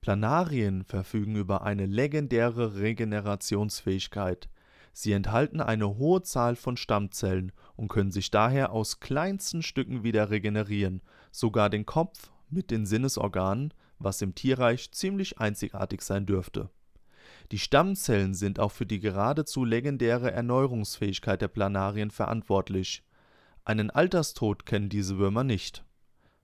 Planarien 0.00 0.84
verfügen 0.84 1.34
über 1.34 1.62
eine 1.62 1.86
legendäre 1.86 2.76
Regenerationsfähigkeit. 2.76 4.48
Sie 4.92 5.10
enthalten 5.10 5.60
eine 5.60 5.98
hohe 5.98 6.22
Zahl 6.22 6.54
von 6.54 6.76
Stammzellen 6.76 7.50
und 7.74 7.88
können 7.88 8.12
sich 8.12 8.30
daher 8.30 8.70
aus 8.70 9.00
kleinsten 9.00 9.62
Stücken 9.62 10.04
wieder 10.04 10.30
regenerieren, 10.30 11.02
sogar 11.32 11.70
den 11.70 11.86
Kopf 11.86 12.30
mit 12.50 12.70
den 12.70 12.86
Sinnesorganen, 12.86 13.74
was 13.98 14.22
im 14.22 14.36
Tierreich 14.36 14.92
ziemlich 14.92 15.40
einzigartig 15.40 16.02
sein 16.02 16.24
dürfte. 16.24 16.70
Die 17.52 17.58
Stammzellen 17.58 18.34
sind 18.34 18.58
auch 18.58 18.72
für 18.72 18.86
die 18.86 18.98
geradezu 18.98 19.64
legendäre 19.64 20.32
Erneuerungsfähigkeit 20.32 21.40
der 21.40 21.48
Planarien 21.48 22.10
verantwortlich. 22.10 23.04
Einen 23.64 23.90
Alterstod 23.90 24.66
kennen 24.66 24.88
diese 24.88 25.18
Würmer 25.18 25.44
nicht. 25.44 25.84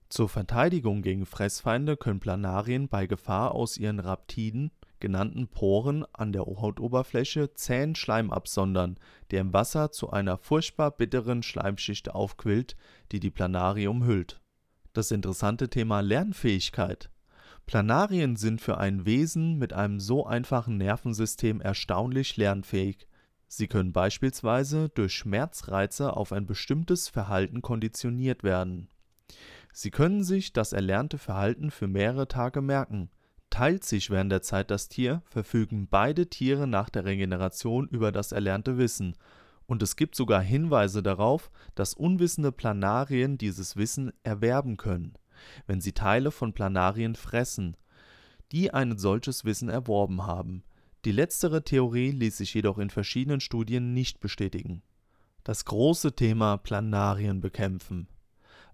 Zur 0.09 0.29
Verteidigung 0.29 1.03
gegen 1.03 1.27
Fressfeinde 1.27 1.97
können 1.97 2.21
Planarien 2.21 2.89
bei 2.89 3.07
Gefahr 3.07 3.53
aus 3.55 3.79
ihren 3.79 3.99
Raptiden 3.99 4.71
genannten 5.01 5.49
Poren 5.49 6.05
an 6.13 6.33
der 6.33 6.43
Hautoberfläche 6.43 7.55
zähen 7.55 7.97
Schleim 7.97 8.31
absondern, 8.31 8.99
der 9.33 9.41
im 9.41 9.53
Wasser 9.53 9.91
zu 9.91 10.11
einer 10.11 10.39
furchtbar 10.39 10.93
bitteren 10.93 11.43
Schleimschicht 11.43 12.11
aufquillt, 12.11 12.77
die 13.11 13.19
die 13.19 13.31
Planarie 13.31 13.89
umhüllt. 13.89 14.41
Das 14.93 15.11
interessante 15.11 15.69
Thema 15.69 16.01
Lernfähigkeit. 16.01 17.11
Planarien 17.67 18.37
sind 18.37 18.61
für 18.61 18.79
ein 18.79 19.07
Wesen 19.07 19.59
mit 19.59 19.73
einem 19.73 20.01
so 20.01 20.27
einfachen 20.27 20.77
Nervensystem 20.77 21.61
erstaunlich 21.61 22.37
lernfähig. 22.37 23.07
Sie 23.49 23.69
können 23.69 23.93
beispielsweise 23.93 24.89
durch 24.89 25.15
Schmerzreize 25.15 26.17
auf 26.17 26.33
ein 26.33 26.47
bestimmtes 26.47 27.09
Verhalten 27.09 27.63
konditioniert 27.63 28.43
werden. 28.43 28.89
Sie 29.73 29.91
können 29.91 30.23
sich 30.25 30.53
das 30.53 30.73
erlernte 30.73 31.19
Verhalten 31.19 31.71
für 31.71 31.89
mehrere 31.89 32.29
Tage 32.29 32.61
merken 32.61 33.11
Teilt 33.53 33.85
sich 33.85 34.09
während 34.09 34.33
der 34.33 34.41
Zeit 34.41 34.71
das 34.71 34.89
Tier, 34.89 35.21
verfügen 35.27 35.87
beide 35.87 36.31
Tiere 36.31 36.67
nach 36.67 36.89
der 36.89 37.05
Regeneration 37.05 37.87
über 37.87 38.11
das 38.11 38.33
erlernte 38.33 38.79
Wissen, 38.79 39.15
und 39.67 39.83
es 39.83 39.97
gibt 39.97 40.15
sogar 40.15 40.41
Hinweise 40.41 41.03
darauf, 41.03 41.51
dass 41.75 41.93
unwissende 41.93 42.51
Planarien 42.51 43.37
dieses 43.37 43.77
Wissen 43.77 44.11
erwerben 44.23 44.79
können, 44.79 45.13
wenn 45.67 45.81
sie 45.81 45.93
Teile 45.93 46.31
von 46.31 46.53
Planarien 46.53 47.15
fressen, 47.15 47.77
die 48.53 48.73
ein 48.73 48.99
solches 48.99 49.45
Wissen 49.45 49.69
erworben 49.69 50.27
haben. 50.27 50.63
Die 51.05 51.13
letztere 51.13 51.65
Theorie 51.65 52.11
ließ 52.11 52.37
sich 52.37 52.55
jedoch 52.55 52.79
in 52.79 52.91
verschiedenen 52.91 53.41
Studien 53.41 53.95
nicht 53.95 54.21
bestätigen. 54.21 54.83
Das 55.45 55.65
große 55.65 56.15
Thema 56.15 56.57
Planarien 56.57 57.41
bekämpfen 57.41 58.09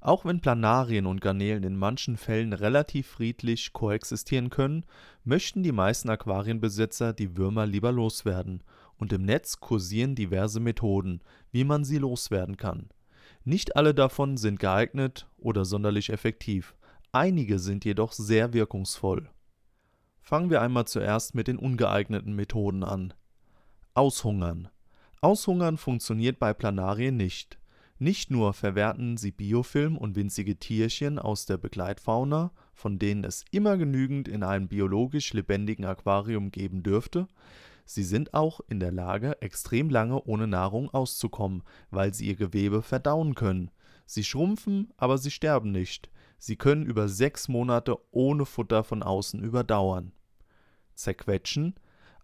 auch 0.00 0.24
wenn 0.24 0.40
Planarien 0.40 1.06
und 1.06 1.20
Garnelen 1.20 1.64
in 1.64 1.76
manchen 1.76 2.16
Fällen 2.16 2.52
relativ 2.52 3.08
friedlich 3.08 3.72
koexistieren 3.72 4.50
können, 4.50 4.84
möchten 5.24 5.62
die 5.62 5.72
meisten 5.72 6.08
Aquarienbesitzer 6.08 7.12
die 7.12 7.36
Würmer 7.36 7.66
lieber 7.66 7.92
loswerden, 7.92 8.62
und 8.96 9.12
im 9.12 9.22
Netz 9.22 9.60
kursieren 9.60 10.14
diverse 10.14 10.60
Methoden, 10.60 11.20
wie 11.52 11.64
man 11.64 11.84
sie 11.84 11.98
loswerden 11.98 12.56
kann. 12.56 12.88
Nicht 13.48 13.76
alle 13.76 13.94
davon 13.94 14.36
sind 14.36 14.60
geeignet 14.60 15.26
oder 15.38 15.64
sonderlich 15.64 16.10
effektiv, 16.10 16.76
einige 17.12 17.58
sind 17.58 17.86
jedoch 17.86 18.12
sehr 18.12 18.52
wirkungsvoll. 18.52 19.30
Fangen 20.20 20.50
wir 20.50 20.60
einmal 20.60 20.86
zuerst 20.86 21.34
mit 21.34 21.48
den 21.48 21.56
ungeeigneten 21.56 22.34
Methoden 22.34 22.84
an. 22.84 23.14
Aushungern. 23.94 24.68
Aushungern 25.22 25.78
funktioniert 25.78 26.38
bei 26.38 26.52
Planarien 26.52 27.16
nicht 27.16 27.58
nicht 28.00 28.30
nur 28.30 28.52
verwerten 28.52 29.16
sie 29.16 29.32
Biofilm 29.32 29.96
und 29.96 30.14
winzige 30.14 30.56
Tierchen 30.56 31.18
aus 31.18 31.46
der 31.46 31.56
Begleitfauna, 31.56 32.52
von 32.72 33.00
denen 33.00 33.24
es 33.24 33.44
immer 33.50 33.76
genügend 33.76 34.28
in 34.28 34.44
einem 34.44 34.68
biologisch 34.68 35.32
lebendigen 35.32 35.84
Aquarium 35.84 36.52
geben 36.52 36.84
dürfte, 36.84 37.26
sie 37.88 38.02
sind 38.02 38.34
auch 38.34 38.60
in 38.68 38.80
der 38.80 38.92
Lage, 38.92 39.40
extrem 39.40 39.90
lange 39.90 40.22
ohne 40.24 40.46
Nahrung 40.46 40.90
auszukommen, 40.90 41.62
weil 41.90 42.12
sie 42.12 42.26
ihr 42.26 42.36
Gewebe 42.36 42.82
verdauen 42.82 43.34
können. 43.34 43.70
Sie 44.06 44.24
schrumpfen, 44.24 44.92
aber 44.96 45.18
sie 45.18 45.30
sterben 45.30 45.72
nicht. 45.72 46.10
Sie 46.38 46.56
können 46.56 46.84
über 46.84 47.08
sechs 47.08 47.48
Monate 47.48 47.96
ohne 48.10 48.46
Futter 48.46 48.84
von 48.84 49.02
außen 49.02 49.42
überdauern. 49.42 50.12
Zerquetschen 50.94 51.74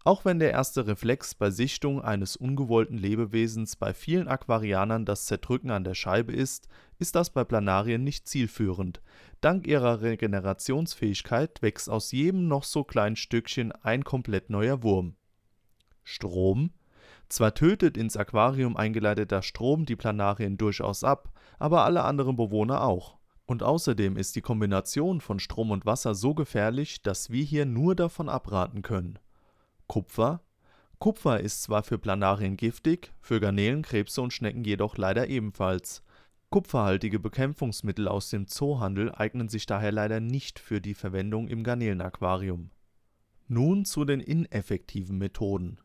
auch 0.07 0.27
wenn 0.27 0.39
der 0.39 0.51
erste 0.51 0.87
Reflex 0.87 1.35
bei 1.35 1.51
Sichtung 1.51 2.03
eines 2.03 2.37
ungewollten 2.37 2.99
Lebewesens 2.99 3.75
bei 3.75 3.95
vielen 3.95 4.29
Aquarianern 4.29 5.07
das 5.07 5.25
Zerdrücken 5.25 5.71
an 5.71 5.83
der 5.83 5.95
Scheibe 5.95 6.31
ist, 6.35 6.69
ist 6.99 7.15
das 7.15 7.31
bei 7.31 7.43
Planarien 7.43 8.05
nicht 8.05 8.29
zielführend. 8.29 9.01
Dank 9.41 9.67
ihrer 9.67 10.03
Regenerationsfähigkeit 10.03 11.63
wächst 11.63 11.89
aus 11.89 12.13
jedem 12.13 12.49
noch 12.49 12.65
so 12.65 12.85
kleinen 12.85 13.17
Stückchen 13.17 13.73
ein 13.73 14.05
komplett 14.05 14.51
neuer 14.51 14.83
Wurm. 14.83 15.17
Strom 16.05 16.71
zwar 17.29 17.55
tötet 17.55 17.97
ins 17.97 18.17
Aquarium 18.17 18.77
eingeleiteter 18.77 19.43
Strom 19.43 19.87
die 19.87 19.97
Planarien 19.97 20.57
durchaus 20.57 21.03
ab, 21.03 21.33
aber 21.59 21.85
alle 21.85 22.05
anderen 22.05 22.37
Bewohner 22.37 22.85
auch. 22.85 23.17
Und 23.47 23.63
außerdem 23.63 24.17
ist 24.17 24.37
die 24.37 24.41
Kombination 24.41 25.21
von 25.21 25.39
Strom 25.39 25.71
und 25.71 25.85
Wasser 25.85 26.15
so 26.15 26.35
gefährlich, 26.35 27.03
dass 27.03 27.31
wir 27.31 27.43
hier 27.43 27.67
nur 27.67 27.95
davon 27.95 28.29
abraten 28.29 28.83
können 28.83 29.19
Kupfer 29.87 30.41
Kupfer 30.99 31.41
ist 31.41 31.63
zwar 31.63 31.83
für 31.83 31.99
Planarien 31.99 32.57
giftig, 32.57 33.13
für 33.21 33.41
Garnelen, 33.41 33.83
Krebse 33.83 34.23
und 34.23 34.33
Schnecken 34.33 34.65
jedoch 34.65 34.97
leider 34.97 35.29
ebenfalls. 35.29 36.03
Kupferhaltige 36.49 37.19
Bekämpfungsmittel 37.19 38.09
aus 38.09 38.31
dem 38.31 38.47
Zoohandel 38.47 39.13
eignen 39.13 39.49
sich 39.49 39.67
daher 39.67 39.93
leider 39.93 40.21
nicht 40.21 40.59
für 40.59 40.81
die 40.81 40.95
Verwendung 40.95 41.49
im 41.49 41.65
Garnelenaquarium. 41.65 42.71
Nun 43.49 43.85
zu 43.85 44.07
den 44.07 44.21
ineffektiven 44.21 45.19
Methoden. 45.19 45.79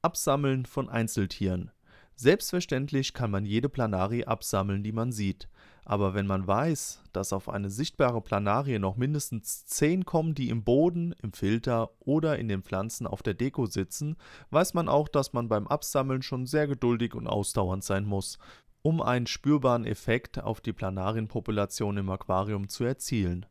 Absammeln 0.00 0.64
von 0.64 0.88
Einzeltieren. 0.88 1.72
Selbstverständlich 2.14 3.14
kann 3.14 3.32
man 3.32 3.44
jede 3.44 3.68
Planarie 3.68 4.24
absammeln, 4.24 4.84
die 4.84 4.92
man 4.92 5.10
sieht, 5.10 5.48
aber 5.84 6.14
wenn 6.14 6.26
man 6.26 6.46
weiß, 6.46 7.02
dass 7.12 7.32
auf 7.32 7.48
eine 7.48 7.68
sichtbare 7.68 8.20
Planarie 8.20 8.78
noch 8.78 8.96
mindestens 8.96 9.66
10 9.66 10.04
kommen, 10.04 10.34
die 10.34 10.50
im 10.50 10.62
Boden, 10.62 11.14
im 11.22 11.32
Filter 11.32 11.90
oder 12.00 12.38
in 12.38 12.46
den 12.46 12.62
Pflanzen 12.62 13.06
auf 13.06 13.22
der 13.22 13.34
Deko 13.34 13.66
sitzen, 13.66 14.16
weiß 14.50 14.74
man 14.74 14.88
auch, 14.88 15.08
dass 15.08 15.32
man 15.32 15.48
beim 15.48 15.66
Absammeln 15.66 16.22
schon 16.22 16.46
sehr 16.46 16.68
geduldig 16.68 17.14
und 17.14 17.26
ausdauernd 17.26 17.82
sein 17.82 18.04
muss, 18.04 18.38
um 18.82 19.02
einen 19.02 19.26
spürbaren 19.26 19.84
Effekt 19.84 20.40
auf 20.40 20.60
die 20.60 20.72
Planarienpopulation 20.72 21.96
im 21.96 22.10
Aquarium 22.10 22.68
zu 22.68 22.84
erzielen. 22.84 23.46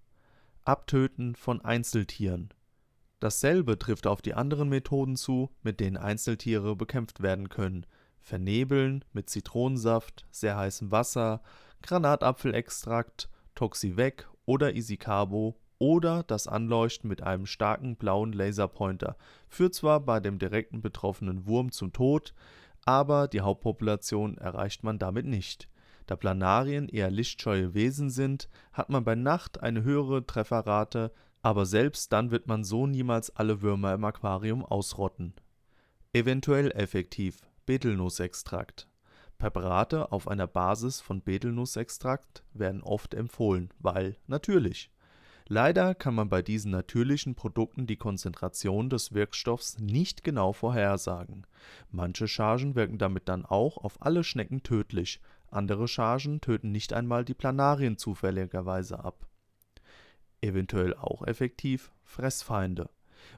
Abtöten 0.63 1.35
von 1.35 1.59
Einzeltieren 1.61 2.53
Dasselbe 3.19 3.77
trifft 3.79 4.07
auf 4.07 4.21
die 4.21 4.33
anderen 4.33 4.69
Methoden 4.69 5.15
zu, 5.15 5.49
mit 5.63 5.79
denen 5.79 5.97
Einzeltiere 5.97 6.75
bekämpft 6.75 7.21
werden 7.21 7.49
können– 7.49 7.85
vernebeln 8.27 9.05
mit 9.13 9.29
Zitronensaft, 9.29 10.25
sehr 10.31 10.57
heißem 10.57 10.91
Wasser, 10.91 11.41
Granatapfelextrakt, 11.81 13.29
Toxivec 13.55 14.27
oder 14.45 14.75
Isicabo 14.75 15.55
oder 15.79 16.23
das 16.23 16.47
Anleuchten 16.47 17.07
mit 17.07 17.23
einem 17.23 17.45
starken 17.45 17.95
blauen 17.95 18.33
Laserpointer 18.33 19.15
führt 19.47 19.73
zwar 19.73 20.01
bei 20.01 20.19
dem 20.19 20.39
direkten 20.39 20.81
betroffenen 20.81 21.47
Wurm 21.47 21.71
zum 21.71 21.93
Tod, 21.93 22.33
aber 22.83 23.27
die 23.27 23.41
Hauptpopulation 23.41 24.37
erreicht 24.37 24.83
man 24.83 24.99
damit 24.99 25.25
nicht. 25.25 25.69
Da 26.05 26.15
Planarien 26.15 26.89
eher 26.89 27.11
lichtscheue 27.11 27.73
Wesen 27.73 28.09
sind, 28.09 28.49
hat 28.73 28.89
man 28.89 29.03
bei 29.03 29.15
Nacht 29.15 29.61
eine 29.61 29.83
höhere 29.83 30.25
Trefferrate, 30.25 31.11
aber 31.41 31.65
selbst 31.65 32.11
dann 32.13 32.31
wird 32.31 32.47
man 32.47 32.63
so 32.63 32.87
niemals 32.87 33.35
alle 33.35 33.61
Würmer 33.61 33.93
im 33.93 34.03
Aquarium 34.05 34.65
ausrotten. 34.65 35.33
Eventuell 36.13 36.71
effektiv 36.71 37.41
Betelnussextrakt. 37.65 38.87
Präparate 39.37 40.11
auf 40.11 40.27
einer 40.27 40.47
Basis 40.47 40.99
von 40.99 41.21
Betelnussextrakt 41.21 42.43
werden 42.53 42.81
oft 42.81 43.13
empfohlen, 43.13 43.69
weil 43.79 44.17
natürlich. 44.25 44.89
Leider 45.49 45.95
kann 45.95 46.15
man 46.15 46.27
bei 46.27 46.41
diesen 46.41 46.71
natürlichen 46.71 47.35
Produkten 47.35 47.87
die 47.87 47.95
Konzentration 47.95 48.89
des 48.89 49.13
Wirkstoffs 49.13 49.77
nicht 49.79 50.23
genau 50.23 50.51
vorhersagen. 50.53 51.45
Manche 51.89 52.27
Chargen 52.27 52.75
wirken 52.75 52.97
damit 52.97 53.29
dann 53.29 53.45
auch 53.45 53.77
auf 53.77 54.01
alle 54.01 54.25
Schnecken 54.25 54.63
tödlich, 54.63 55.21
Andere 55.49 55.87
Chargen 55.87 56.41
töten 56.41 56.71
nicht 56.71 56.93
einmal 56.93 57.23
die 57.23 57.33
Planarien 57.33 57.97
zufälligerweise 57.97 59.03
ab. 59.03 59.26
Eventuell 60.41 60.93
auch 60.93 61.25
effektiv 61.25 61.91
Fressfeinde. 62.03 62.89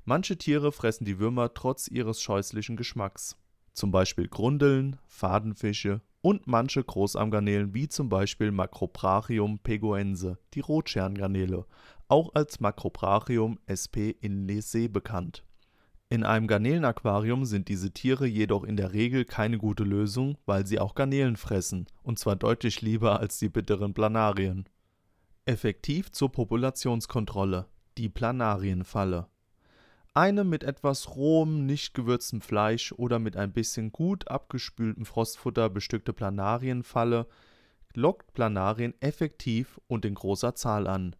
Manche 0.05 0.37
Tiere 0.37 0.71
fressen 0.71 1.05
die 1.05 1.19
Würmer 1.19 1.53
trotz 1.53 1.87
ihres 1.87 2.21
scheußlichen 2.21 2.77
Geschmacks. 2.77 3.37
Zum 3.73 3.91
Beispiel 3.91 4.27
Grundeln, 4.27 4.97
Fadenfische 5.07 6.01
und 6.21 6.47
manche 6.47 6.83
Großarmgarnelen 6.83 7.73
wie 7.73 7.87
zum 7.87 8.09
Beispiel 8.09 8.51
Macrobrachium 8.51 9.59
pegoense, 9.59 10.37
die 10.53 10.59
Rotscherngarnele, 10.59 11.65
auch 12.07 12.33
als 12.33 12.59
Macrobrachium 12.59 13.59
sp 13.71 14.17
inlese 14.19 14.89
bekannt. 14.89 15.45
In 16.09 16.23
einem 16.23 16.47
Garnelenaquarium 16.47 17.45
sind 17.45 17.67
diese 17.67 17.91
Tiere 17.91 18.25
jedoch 18.25 18.63
in 18.63 18.77
der 18.77 18.93
Regel 18.93 19.25
keine 19.25 19.59
gute 19.59 19.83
Lösung, 19.83 20.37
weil 20.47 20.65
sie 20.65 20.79
auch 20.79 20.95
Garnelen 20.95 21.35
fressen, 21.35 21.85
und 22.01 22.17
zwar 22.17 22.35
deutlich 22.35 22.81
lieber 22.81 23.19
als 23.19 23.37
die 23.37 23.49
bitteren 23.49 23.93
Planarien. 23.93 24.65
Effektiv 25.49 26.11
zur 26.11 26.31
Populationskontrolle: 26.31 27.65
die 27.97 28.07
Planarienfalle. 28.07 29.25
Eine 30.13 30.43
mit 30.43 30.63
etwas 30.63 31.15
rohem, 31.15 31.65
nicht 31.65 31.95
gewürztem 31.95 32.39
Fleisch 32.39 32.91
oder 32.91 33.17
mit 33.17 33.35
ein 33.35 33.51
bisschen 33.51 33.91
gut 33.91 34.27
abgespültem 34.27 35.07
Frostfutter 35.07 35.71
bestückte 35.71 36.13
Planarienfalle 36.13 37.25
lockt 37.95 38.31
Planarien 38.35 38.93
effektiv 38.99 39.81
und 39.87 40.05
in 40.05 40.13
großer 40.13 40.53
Zahl 40.53 40.85
an 40.85 41.15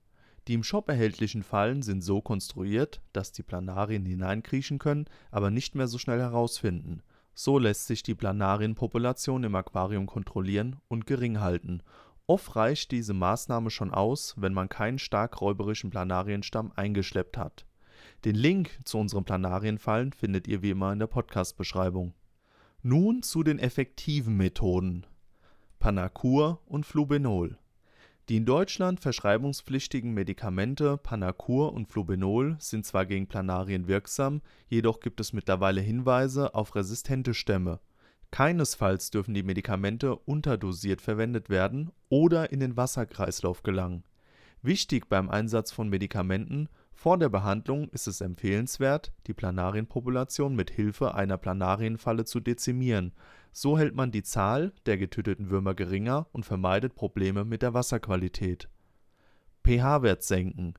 die 0.48 0.56
im 0.56 0.64
Shop 0.64 0.90
erhältlichen 0.90 1.44
Fallen 1.44 1.84
sind 1.84 2.04
so 2.04 2.22
konstruiert, 2.22 3.02
dass 3.14 3.32
die 3.32 3.44
Planarien 3.44 4.04
hineinkriechen 4.06 4.80
können, 4.80 5.06
aber 5.30 5.52
nicht 5.52 5.76
mehr 5.76 5.88
so 5.88 6.00
schnell 6.00 6.20
herausfinden. 6.20 7.04
So 7.36 7.58
lässt 7.60 7.88
sich 7.88 8.04
die 8.04 8.16
Planarienpopulation 8.16 9.44
im 9.44 9.56
Aquarium 9.56 10.08
kontrollieren 10.08 10.78
und 10.88 11.06
gering 11.06 11.40
halten. 11.40 11.84
Oft 12.30 12.56
reicht 12.56 12.92
diese 12.92 13.16
Maßnahme 13.16 13.72
schon 13.72 13.92
aus, 13.92 14.36
wenn 14.38 14.54
man 14.54 14.70
keinen 14.70 15.00
stark 15.00 15.42
räuberischen 15.42 15.90
Planarienstamm 15.90 16.72
eingeschleppt 16.76 17.40
hat. 17.40 17.66
Den 18.24 18.36
Link 18.36 18.78
zu 18.86 19.00
unseren 19.00 19.24
Planarienfallen 19.24 20.14
findet 20.14 20.48
ihr 20.48 20.62
wie 20.62 20.70
immer 20.70 20.94
in 20.94 21.00
der 21.00 21.08
Podcast-Beschreibung. 21.08 22.14
Nun 22.84 23.24
zu 23.24 23.42
den 23.42 23.58
effektiven 23.58 24.38
Methoden. 24.38 25.08
Panacur 25.80 26.62
und 26.68 26.86
Flubenol 26.86 27.58
die 28.30 28.38
in 28.38 28.46
Deutschland 28.46 29.00
verschreibungspflichtigen 29.00 30.14
Medikamente 30.14 30.98
Panacur 30.98 31.74
und 31.74 31.88
Flubenol 31.88 32.58
sind 32.60 32.86
zwar 32.86 33.08
gegen 33.08 33.26
Planarien 33.26 33.88
wirksam, 33.88 34.44
jedoch 34.68 35.00
gibt 35.00 35.20
es 35.20 35.34
mittlerweile 35.34 35.82
Hinweise 35.82 36.54
auf 36.54 36.76
resistente 36.76 37.34
Stämme. 37.34 37.80
Keinesfalls 38.32 39.10
dürfen 39.12 39.34
die 39.34 39.44
Medikamente 39.44 40.16
unterdosiert 40.16 41.02
verwendet 41.02 41.50
werden 41.50 41.92
oder 42.10 42.52
in 42.52 42.60
den 42.60 42.78
Wasserkreislauf 42.78 43.64
gelangen. 43.64 44.04
Wichtig 44.62 45.08
beim 45.10 45.30
Einsatz 45.30 45.72
von 45.72 45.90
Medikamenten 45.90 46.70
vor 46.92 47.18
der 47.18 47.30
Behandlung 47.30 47.88
ist 47.90 48.08
es 48.08 48.20
empfehlenswert, 48.20 49.14
die 49.26 49.34
Planarienpopulation 49.34 50.54
mit 50.54 50.70
Hilfe 50.70 51.16
einer 51.16 51.38
Planarienfalle 51.38 52.26
zu 52.26 52.42
dezimieren. 52.42 53.14
So 53.54 53.78
hält 53.78 53.96
man 53.96 54.12
die 54.12 54.22
Zahl 54.22 54.74
der 54.86 54.98
getöteten 54.98 55.50
Würmer 55.50 55.76
geringer 55.76 56.28
und 56.34 56.46
vermeidet 56.46 56.96
Probleme 56.96 57.46
mit 57.46 57.62
der 57.62 57.74
Wasserqualität. 57.74 58.68
pH-Wert 59.64 60.24
senken. 60.24 60.74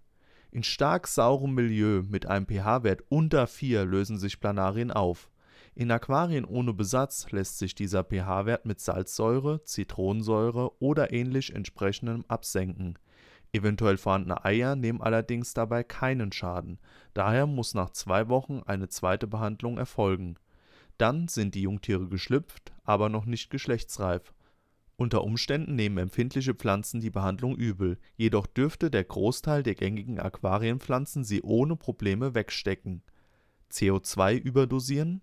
In 0.51 0.63
stark 0.63 1.07
saurem 1.07 1.55
Milieu 1.55 2.03
mit 2.03 2.27
einem 2.27 2.47
pH-Wert 2.47 3.03
unter 3.09 3.47
4 3.47 3.87
lösen 3.87 4.19
sich 4.19 4.41
Planarien 4.41 4.91
auf. 4.91 5.31
In 5.81 5.91
Aquarien 5.91 6.45
ohne 6.45 6.75
Besatz 6.75 7.31
lässt 7.31 7.57
sich 7.57 7.75
dieser 7.75 8.05
pH-Wert 8.05 8.67
mit 8.67 8.81
Salzsäure, 8.81 9.65
Zitronensäure 9.65 10.79
oder 10.79 11.11
ähnlich 11.11 11.55
entsprechendem 11.55 12.27
absenken 12.29 12.99
Eventuell 13.55 13.97
vorhandene 13.97 14.45
Eier 14.45 14.77
nehmen 14.77 15.01
allerdings 15.01 15.55
dabei 15.55 15.83
keinen 15.83 16.33
Schaden, 16.33 16.81
daher 17.15 17.47
muss 17.47 17.73
nach 17.73 17.89
zwei 17.89 18.29
Wochen 18.29 18.61
eine 18.67 18.91
zweite 18.91 19.27
Behandlung 19.27 19.79
erfolgen. 19.79 20.35
Dann 20.99 21.29
sind 21.29 21.55
die 21.55 21.63
Jungtiere 21.63 22.09
geschlüpft, 22.09 22.75
aber 22.85 23.09
noch 23.09 23.25
nicht 23.25 23.49
geschlechtsreif. 23.49 24.35
Unter 24.97 25.25
Umständen 25.25 25.77
nehmen 25.77 25.97
empfindliche 25.97 26.53
Pflanzen 26.53 27.01
die 27.01 27.09
Behandlung 27.09 27.57
übel, 27.57 27.97
jedoch 28.19 28.47
dürfte 28.47 28.91
der 28.91 29.05
Großteil 29.05 29.63
der 29.63 29.77
gängigen 29.77 30.21
Aquarienpflanzen 30.21 31.25
sie 31.25 31.41
ohne 31.41 31.75
Probleme 31.75 32.35
wegstecken. 32.35 33.03
CO2 33.73 34.37
überdosieren 34.37 35.23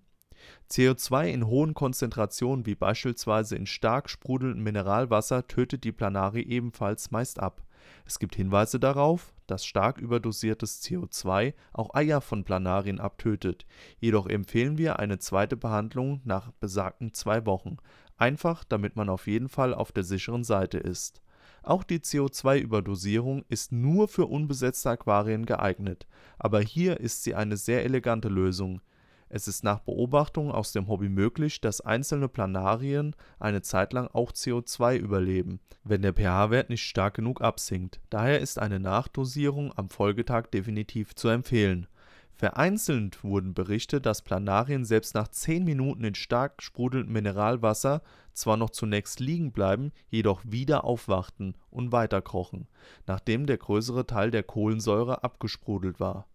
CO2 0.69 1.28
in 1.28 1.47
hohen 1.47 1.73
Konzentrationen 1.73 2.65
wie 2.65 2.76
beispielsweise 2.76 3.56
in 3.56 3.65
stark 3.65 4.10
sprudelndem 4.10 4.63
Mineralwasser 4.63 5.47
tötet 5.47 5.84
die 5.84 5.91
Planarie 5.91 6.43
ebenfalls 6.43 7.12
meist 7.12 7.39
ab. 7.39 7.63
Es 8.06 8.19
gibt 8.19 8.36
Hinweise 8.36 8.80
darauf, 8.80 9.34
dass 9.47 9.65
stark 9.65 9.97
überdosiertes 9.97 10.82
CO2 10.84 11.54
auch 11.73 11.93
Eier 11.93 12.21
von 12.21 12.43
Planarien 12.43 13.00
abtötet, 13.00 13.65
jedoch 14.00 14.28
empfehlen 14.28 14.78
wir 14.78 15.00
eine 15.00 15.19
zweite 15.19 15.58
Behandlung 15.58 16.21
nach 16.23 16.52
besagten 16.60 17.13
zwei 17.13 17.45
Wochen, 17.45 17.78
einfach 18.17 18.63
damit 18.63 18.95
man 18.95 19.10
auf 19.10 19.28
jeden 19.28 19.50
Fall 19.50 19.73
auf 19.73 19.91
der 19.91 20.04
sicheren 20.04 20.43
Seite 20.43 20.78
ist. 20.78 21.21
Auch 21.63 21.84
die 21.84 22.00
CO2-Überdosierung 22.00 23.43
ist 23.50 23.71
nur 23.71 24.08
für 24.08 24.26
unbesetzte 24.26 24.91
Aquarien 24.91 25.45
geeignet, 25.45 26.08
aber 26.39 26.62
hier 26.62 27.00
ist 27.00 27.23
sie 27.23 27.36
eine 27.36 27.58
sehr 27.58 27.84
elegante 27.84 28.30
Lösung 28.30 28.82
es 29.30 29.48
ist 29.48 29.63
nach 29.63 29.80
Beobachtungen 29.80 30.52
aus 30.52 30.72
dem 30.72 30.88
Hobby 30.88 31.10
möglich, 31.10 31.60
dass 31.60 31.82
einzelne 31.82 32.30
Planarien 32.30 33.16
eine 33.40 33.62
Zeit 33.62 33.92
lang 33.94 34.08
auch 34.08 34.32
CO2 34.32 34.98
überleben, 34.98 35.60
wenn 35.84 36.02
der 36.02 36.13
pH-Wert 36.13 36.70
nicht 36.70 36.84
stark 36.84 37.16
genug 37.16 37.42
absinkt. 37.42 38.00
Daher 38.10 38.40
ist 38.40 38.60
eine 38.60 38.80
Nachdosierung 38.80 39.74
am 39.76 39.90
Folgetag 39.90 40.48
definitiv 40.52 41.13
zu 41.16 41.28
empfehlen. 41.28 41.88
Vereinzelt 42.36 43.24
wurden 43.24 43.54
berichtet, 43.56 44.06
dass 44.06 44.22
Planarien 44.22 44.86
selbst 44.86 45.16
nach 45.16 45.28
10 45.28 45.63
Minuten 45.63 46.04
in 46.04 46.13
stark 46.13 46.62
sprudelndem 46.62 47.13
Mineralwasser 47.13 48.04
zwar 48.34 48.58
noch 48.58 48.70
zunächst 48.70 49.20
liegen 49.20 49.52
bleiben, 49.52 49.92
jedoch 50.10 50.42
wieder 50.46 50.84
aufwachten 50.84 51.56
und 51.72 51.92
weiterkrochen, 51.92 52.68
nachdem 53.08 53.48
der 53.48 53.58
größere 53.58 54.06
Teil 54.06 54.30
der 54.30 54.44
Kohlensäure 54.44 55.24
abgesprudelt 55.24 56.00
war 56.00 56.28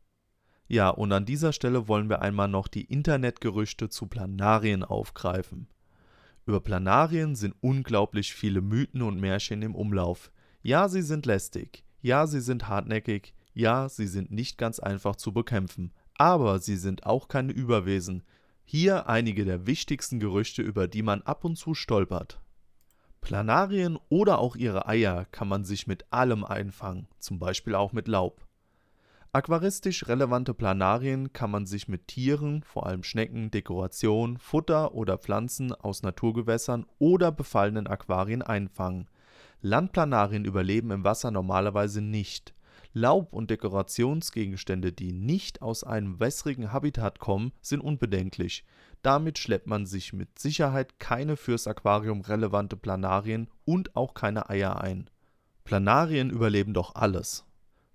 ja, 0.68 0.88
und 0.88 1.12
an 1.12 1.27
dieser 1.27 1.53
Stelle 1.53 1.88
wollen 1.88 2.09
wir 2.09 2.22
einmal 2.22 2.48
noch 2.48 2.68
die 2.68 2.85
Internetgerüchte 2.85 3.88
zu 3.88 4.07
Planarien 4.07 4.85
aufgreifen. 4.85 5.68
Über 6.46 6.61
Planarien 6.61 7.35
sind 7.35 7.55
unglaublich 7.61 8.35
viele 8.35 8.61
Mythen 8.61 9.03
und 9.03 9.20
Märchen 9.20 9.62
im 9.62 9.75
Umlauf. 9.75 10.33
Ja, 10.62 10.88
sie 10.88 11.03
sind 11.03 11.27
lästig, 11.27 11.85
ja, 12.01 12.27
sie 12.27 12.40
sind 12.40 12.68
hartnäckig, 12.68 13.35
ja, 13.55 13.88
sie 13.88 14.07
sind 14.07 14.31
nicht 14.31 14.59
ganz 14.59 14.79
einfach 14.79 15.16
zu 15.16 15.33
bekämpfen, 15.33 15.92
aber 16.14 16.59
sie 16.59 16.77
sind 16.77 17.07
auch 17.07 17.29
keine 17.29 17.53
Überwesen. 17.53 18.22
Hier 18.64 19.09
einige 19.09 19.44
der 19.44 19.66
wichtigsten 19.66 20.20
Gerüchte, 20.20 20.62
über 20.62 20.88
die 20.88 21.03
man 21.03 21.22
ab 21.22 21.44
und 21.44 21.57
zu 21.57 21.75
stolpert. 21.75 22.40
Planarien 23.20 23.98
oder 24.09 24.38
auch 24.38 24.57
ihre 24.57 24.88
Eier 24.88 25.27
kann 25.27 25.48
man 25.48 25.64
sich 25.64 25.87
mit 25.87 26.12
allem 26.12 26.44
einfangen, 26.44 27.09
zum 27.18 27.38
Beispiel 27.38 27.75
auch 27.75 27.92
mit 27.92 28.09
Laub. 28.09 28.46
Aquaristisch 29.35 30.09
relevante 30.09 30.53
Planarien 30.53 31.33
kann 31.33 31.51
man 31.51 31.64
sich 31.64 31.88
mit 31.88 32.07
Tieren 32.07 32.62
(vor 32.64 32.87
allem 32.87 33.03
Schnecken, 33.03 33.51
Dekoration, 33.51 34.37
Futter 34.37 34.95
oder 34.95 35.16
Pflanzen 35.16 35.73
aus 35.73 36.03
Naturgewässern 36.03 36.85
oder 36.99 37.33
befallenen 37.33 37.87
Aquarien) 37.87 38.42
einfangen. 38.42 39.09
Landplanarien 39.62 40.45
überleben 40.45 40.90
im 40.90 41.03
Wasser 41.03 41.31
normalerweise 41.31 42.03
nicht. 42.03 42.53
Laub 42.92 43.33
und 43.33 43.49
Dekorationsgegenstände, 43.49 44.92
die 44.92 45.14
nicht 45.14 45.62
aus 45.62 45.83
einem 45.83 46.21
wässrigen 46.21 46.71
Habitat 46.71 47.18
kommen, 47.18 47.53
sind 47.62 47.81
unbedenklich. 47.81 48.66
Damit 49.01 49.38
schleppt 49.38 49.66
man 49.66 49.87
sich 49.87 50.12
mit 50.12 50.38
Sicherheit 50.38 50.99
keine 50.99 51.38
fürs 51.38 51.66
Aquarium 51.66 52.21
relevante 52.21 52.77
Planarien 52.77 53.49
und 53.64 53.97
auch 53.97 54.12
keine 54.12 54.51
Eier 54.51 54.83
ein. 54.83 55.09
Planarien 55.64 56.29
überleben 56.29 56.75
doch 56.75 56.95
alles 56.97 57.47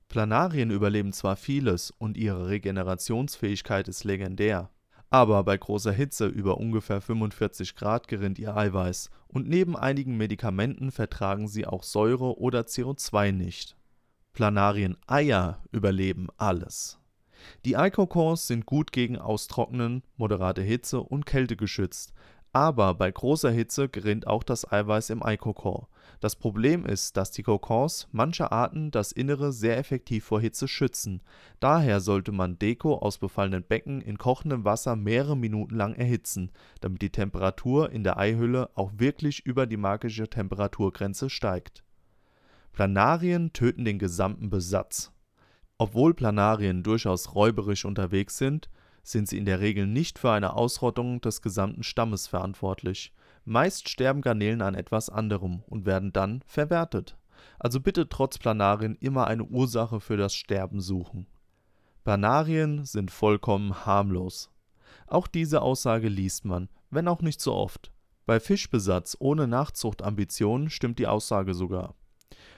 Planarien 0.10 0.72
überleben 0.72 1.12
zwar 1.12 1.36
vieles 1.36 1.92
und 1.92 2.18
ihre 2.18 2.48
Regenerationsfähigkeit 2.48 3.88
ist 3.88 4.04
legendär, 4.04 4.70
aber 5.10 5.44
bei 5.44 5.58
großer 5.58 5.92
Hitze 5.92 6.28
über 6.28 6.58
ungefähr 6.58 7.02
45 7.02 7.76
Grad 7.76 8.08
gerinnt 8.08 8.40
ihr 8.40 8.56
Eiweiß 8.56 9.10
und 9.28 9.48
neben 9.48 9.76
einigen 9.76 10.18
Medikamenten 10.18 10.92
vertragen 10.92 11.48
sie 11.48 11.66
auch 11.66 11.84
Säure 11.84 12.40
oder 12.40 12.62
CO2 12.62 13.32
nicht. 13.32 13.76
Planarien-Eier 14.34 15.64
überleben 15.72 16.28
alles. 16.38 17.00
Die 17.66 17.78
Eikokors 17.78 18.48
sind 18.48 18.66
gut 18.66 18.92
gegen 18.92 19.18
Austrocknen, 19.18 20.04
moderate 20.16 20.62
Hitze 20.62 21.02
und 21.02 21.26
Kälte 21.26 21.56
geschützt, 21.56 22.14
aber 22.52 22.94
bei 22.94 23.12
großer 23.12 23.52
Hitze 23.52 23.90
gerinnt 23.90 24.28
auch 24.28 24.44
das 24.44 24.72
Eiweiß 24.72 25.10
im 25.10 25.24
Eikokor. 25.24 25.90
Das 26.20 26.36
Problem 26.36 26.86
ist, 26.86 27.18
dass 27.18 27.32
die 27.32 27.44
Kokons 27.44 28.08
mancher 28.12 28.52
Arten 28.52 28.92
das 28.92 29.12
Innere 29.12 29.52
sehr 29.52 29.78
effektiv 29.78 30.26
vor 30.26 30.42
Hitze 30.42 30.68
schützen. 30.68 31.22
Daher 31.60 32.00
sollte 32.00 32.32
man 32.32 32.58
Deko 32.58 32.98
aus 32.98 33.18
befallenen 33.18 33.64
Becken 33.64 34.02
in 34.02 34.18
kochendem 34.18 34.66
Wasser 34.66 34.96
mehrere 34.96 35.38
Minuten 35.38 35.76
lang 35.76 35.94
erhitzen, 35.94 36.52
damit 36.82 37.02
die 37.02 37.12
Temperatur 37.12 37.92
in 37.92 38.04
der 38.04 38.18
Eihülle 38.18 38.70
auch 38.76 38.92
wirklich 38.98 39.46
über 39.46 39.68
die 39.68 39.78
magische 39.78 40.30
Temperaturgrenze 40.30 41.30
steigt. 41.30 41.84
Planarien 42.74 43.54
töten 43.54 43.86
den 43.86 44.00
gesamten 44.00 44.50
Besatz. 44.50 45.12
Obwohl 45.80 46.14
Planarien 46.14 46.84
durchaus 46.84 47.36
räuberisch 47.36 47.86
unterwegs 47.86 48.38
sind, 48.38 48.70
sind 49.04 49.28
sie 49.28 49.38
in 49.38 49.46
der 49.46 49.62
Regel 49.62 49.88
nicht 49.88 50.20
für 50.20 50.32
eine 50.32 50.54
Ausrottung 50.54 51.22
des 51.22 51.42
gesamten 51.42 51.84
Stammes 51.84 52.28
verantwortlich. 52.28 53.14
Meist 53.50 53.88
sterben 53.88 54.20
Garnelen 54.20 54.62
an 54.62 54.76
etwas 54.76 55.10
anderem 55.10 55.64
und 55.68 55.86
werden 55.86 56.12
dann 56.12 56.44
verwertet. 56.48 57.18
Also 57.60 57.80
bitte 57.80 58.10
trotz 58.10 58.38
Planarien 58.38 58.98
immer 59.00 59.28
eine 59.28 59.46
Ursache 59.46 60.02
für 60.02 60.18
das 60.18 60.36
Sterben 60.36 60.82
suchen. 60.82 61.28
Planarien 62.04 62.84
sind 62.84 63.10
vollkommen 63.10 63.86
harmlos. 63.86 64.52
Auch 65.08 65.28
diese 65.28 65.62
Aussage 65.62 66.10
liest 66.10 66.44
man, 66.44 66.68
wenn 66.90 67.08
auch 67.08 67.22
nicht 67.22 67.40
so 67.40 67.54
oft. 67.54 67.94
Bei 68.26 68.42
Fischbesatz 68.42 69.16
ohne 69.18 69.48
Nachzuchtambitionen 69.48 70.70
stimmt 70.70 71.00
die 71.00 71.08
Aussage 71.08 71.54
sogar. 71.54 71.96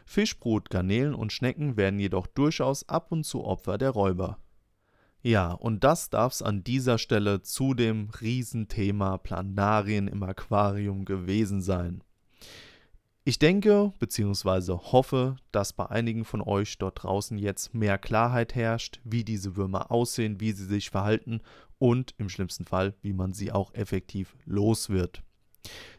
Fischbrut, 0.08 0.72
Garnelen 0.72 1.14
und 1.14 1.32
Schnecken 1.32 1.78
werden 1.78 2.00
jedoch 2.00 2.26
durchaus 2.26 2.90
ab 2.90 3.12
und 3.12 3.26
zu 3.26 3.44
Opfer 3.44 3.78
der 3.78 3.92
Räuber. 3.92 4.40
Ja, 5.22 5.52
und 5.52 5.84
das 5.84 6.10
darf's 6.10 6.42
an 6.42 6.64
dieser 6.64 6.98
Stelle 6.98 7.42
zu 7.42 7.74
dem 7.74 8.10
Riesenthema 8.22 9.18
Planarien 9.18 10.08
im 10.08 10.24
Aquarium 10.24 11.04
gewesen 11.04 11.62
sein. 11.62 12.04
Ich 13.26 13.38
denke 13.38 13.94
bzw. 14.00 14.78
hoffe, 14.92 15.36
dass 15.52 15.74
bei 15.74 15.86
einigen 15.86 16.24
von 16.24 16.42
euch 16.42 16.78
dort 16.78 17.04
draußen 17.04 17.38
jetzt 17.38 17.76
mehr 17.76 17.98
Klarheit 17.98 18.56
herrscht, 18.56 19.02
wie 19.04 19.26
diese 19.26 19.58
Würmer 19.58 19.92
aussehen, 19.92 20.40
wie 20.40 20.54
sie 20.54 20.66
sich 20.66 20.90
verhalten 20.90 21.42
und 21.78 22.16
im 22.18 22.30
schlimmsten 22.30 22.66
Fall, 22.66 22.96
wie 23.02 23.14
man 23.14 23.34
sie 23.34 23.52
auch 23.52 23.74
effektiv 23.74 24.36
los 24.46 24.90
wird. 24.90 25.22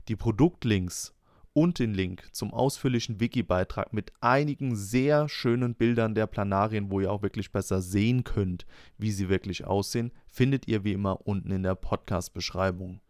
Die 0.09 0.16
Produktlinks 0.16 1.14
und 1.52 1.78
den 1.78 1.94
Link 1.94 2.28
zum 2.32 2.52
ausführlichen 2.52 3.20
Wiki-Beitrag 3.20 3.92
mit 3.92 4.12
einigen 4.20 4.76
sehr 4.76 5.28
schönen 5.28 5.74
Bildern 5.74 6.14
der 6.14 6.26
Planarien, 6.26 6.90
wo 6.90 7.00
ihr 7.00 7.10
auch 7.10 7.22
wirklich 7.22 7.52
besser 7.52 7.82
sehen 7.82 8.24
könnt, 8.24 8.66
wie 8.98 9.10
sie 9.10 9.28
wirklich 9.28 9.64
aussehen, 9.64 10.12
findet 10.26 10.68
ihr 10.68 10.84
wie 10.84 10.92
immer 10.92 11.26
unten 11.26 11.50
in 11.50 11.62
der 11.62 11.74
Podcast-Beschreibung. 11.74 13.00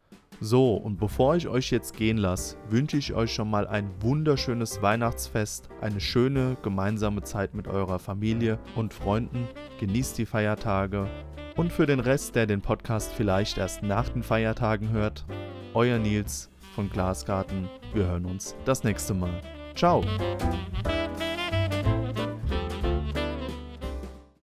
So, 0.43 0.75
und 0.75 0.99
bevor 0.99 1.37
ich 1.37 1.49
euch 1.49 1.71
jetzt 1.71 1.97
gehen 1.97 2.17
lasse, 2.17 2.57
wünsche 2.71 2.97
ich 2.97 3.13
euch 3.13 3.35
schon 3.35 3.51
mal 3.51 3.67
ein 3.67 3.91
wunderschönes 4.01 4.81
Weihnachtsfest, 4.81 5.69
eine 5.83 6.01
schöne 6.01 6.57
gemeinsame 6.63 7.23
Zeit 7.23 7.55
mit 7.55 7.69
eurer 7.69 7.99
Familie 7.99 8.59
und 8.75 8.95
Freunden. 8.95 9.47
Genießt 9.81 10.17
die 10.17 10.25
Feiertage. 10.25 11.09
Und 11.57 11.73
für 11.73 11.85
den 11.85 12.01
Rest, 12.01 12.37
der 12.37 12.47
den 12.47 12.63
Podcast 12.63 13.13
vielleicht 13.13 13.59
erst 13.59 13.83
nach 13.83 14.09
den 14.09 14.23
Feiertagen 14.23 14.89
hört, 14.91 15.27
euer 15.75 15.99
Nils 15.99 16.49
von 16.75 16.89
Glasgarten. 16.91 17.69
Wir 17.93 18.07
hören 18.07 18.27
uns 18.27 18.57
das 18.65 18.85
nächste 18.85 19.15
Mal. 19.15 19.41
Ciao! 19.75 20.05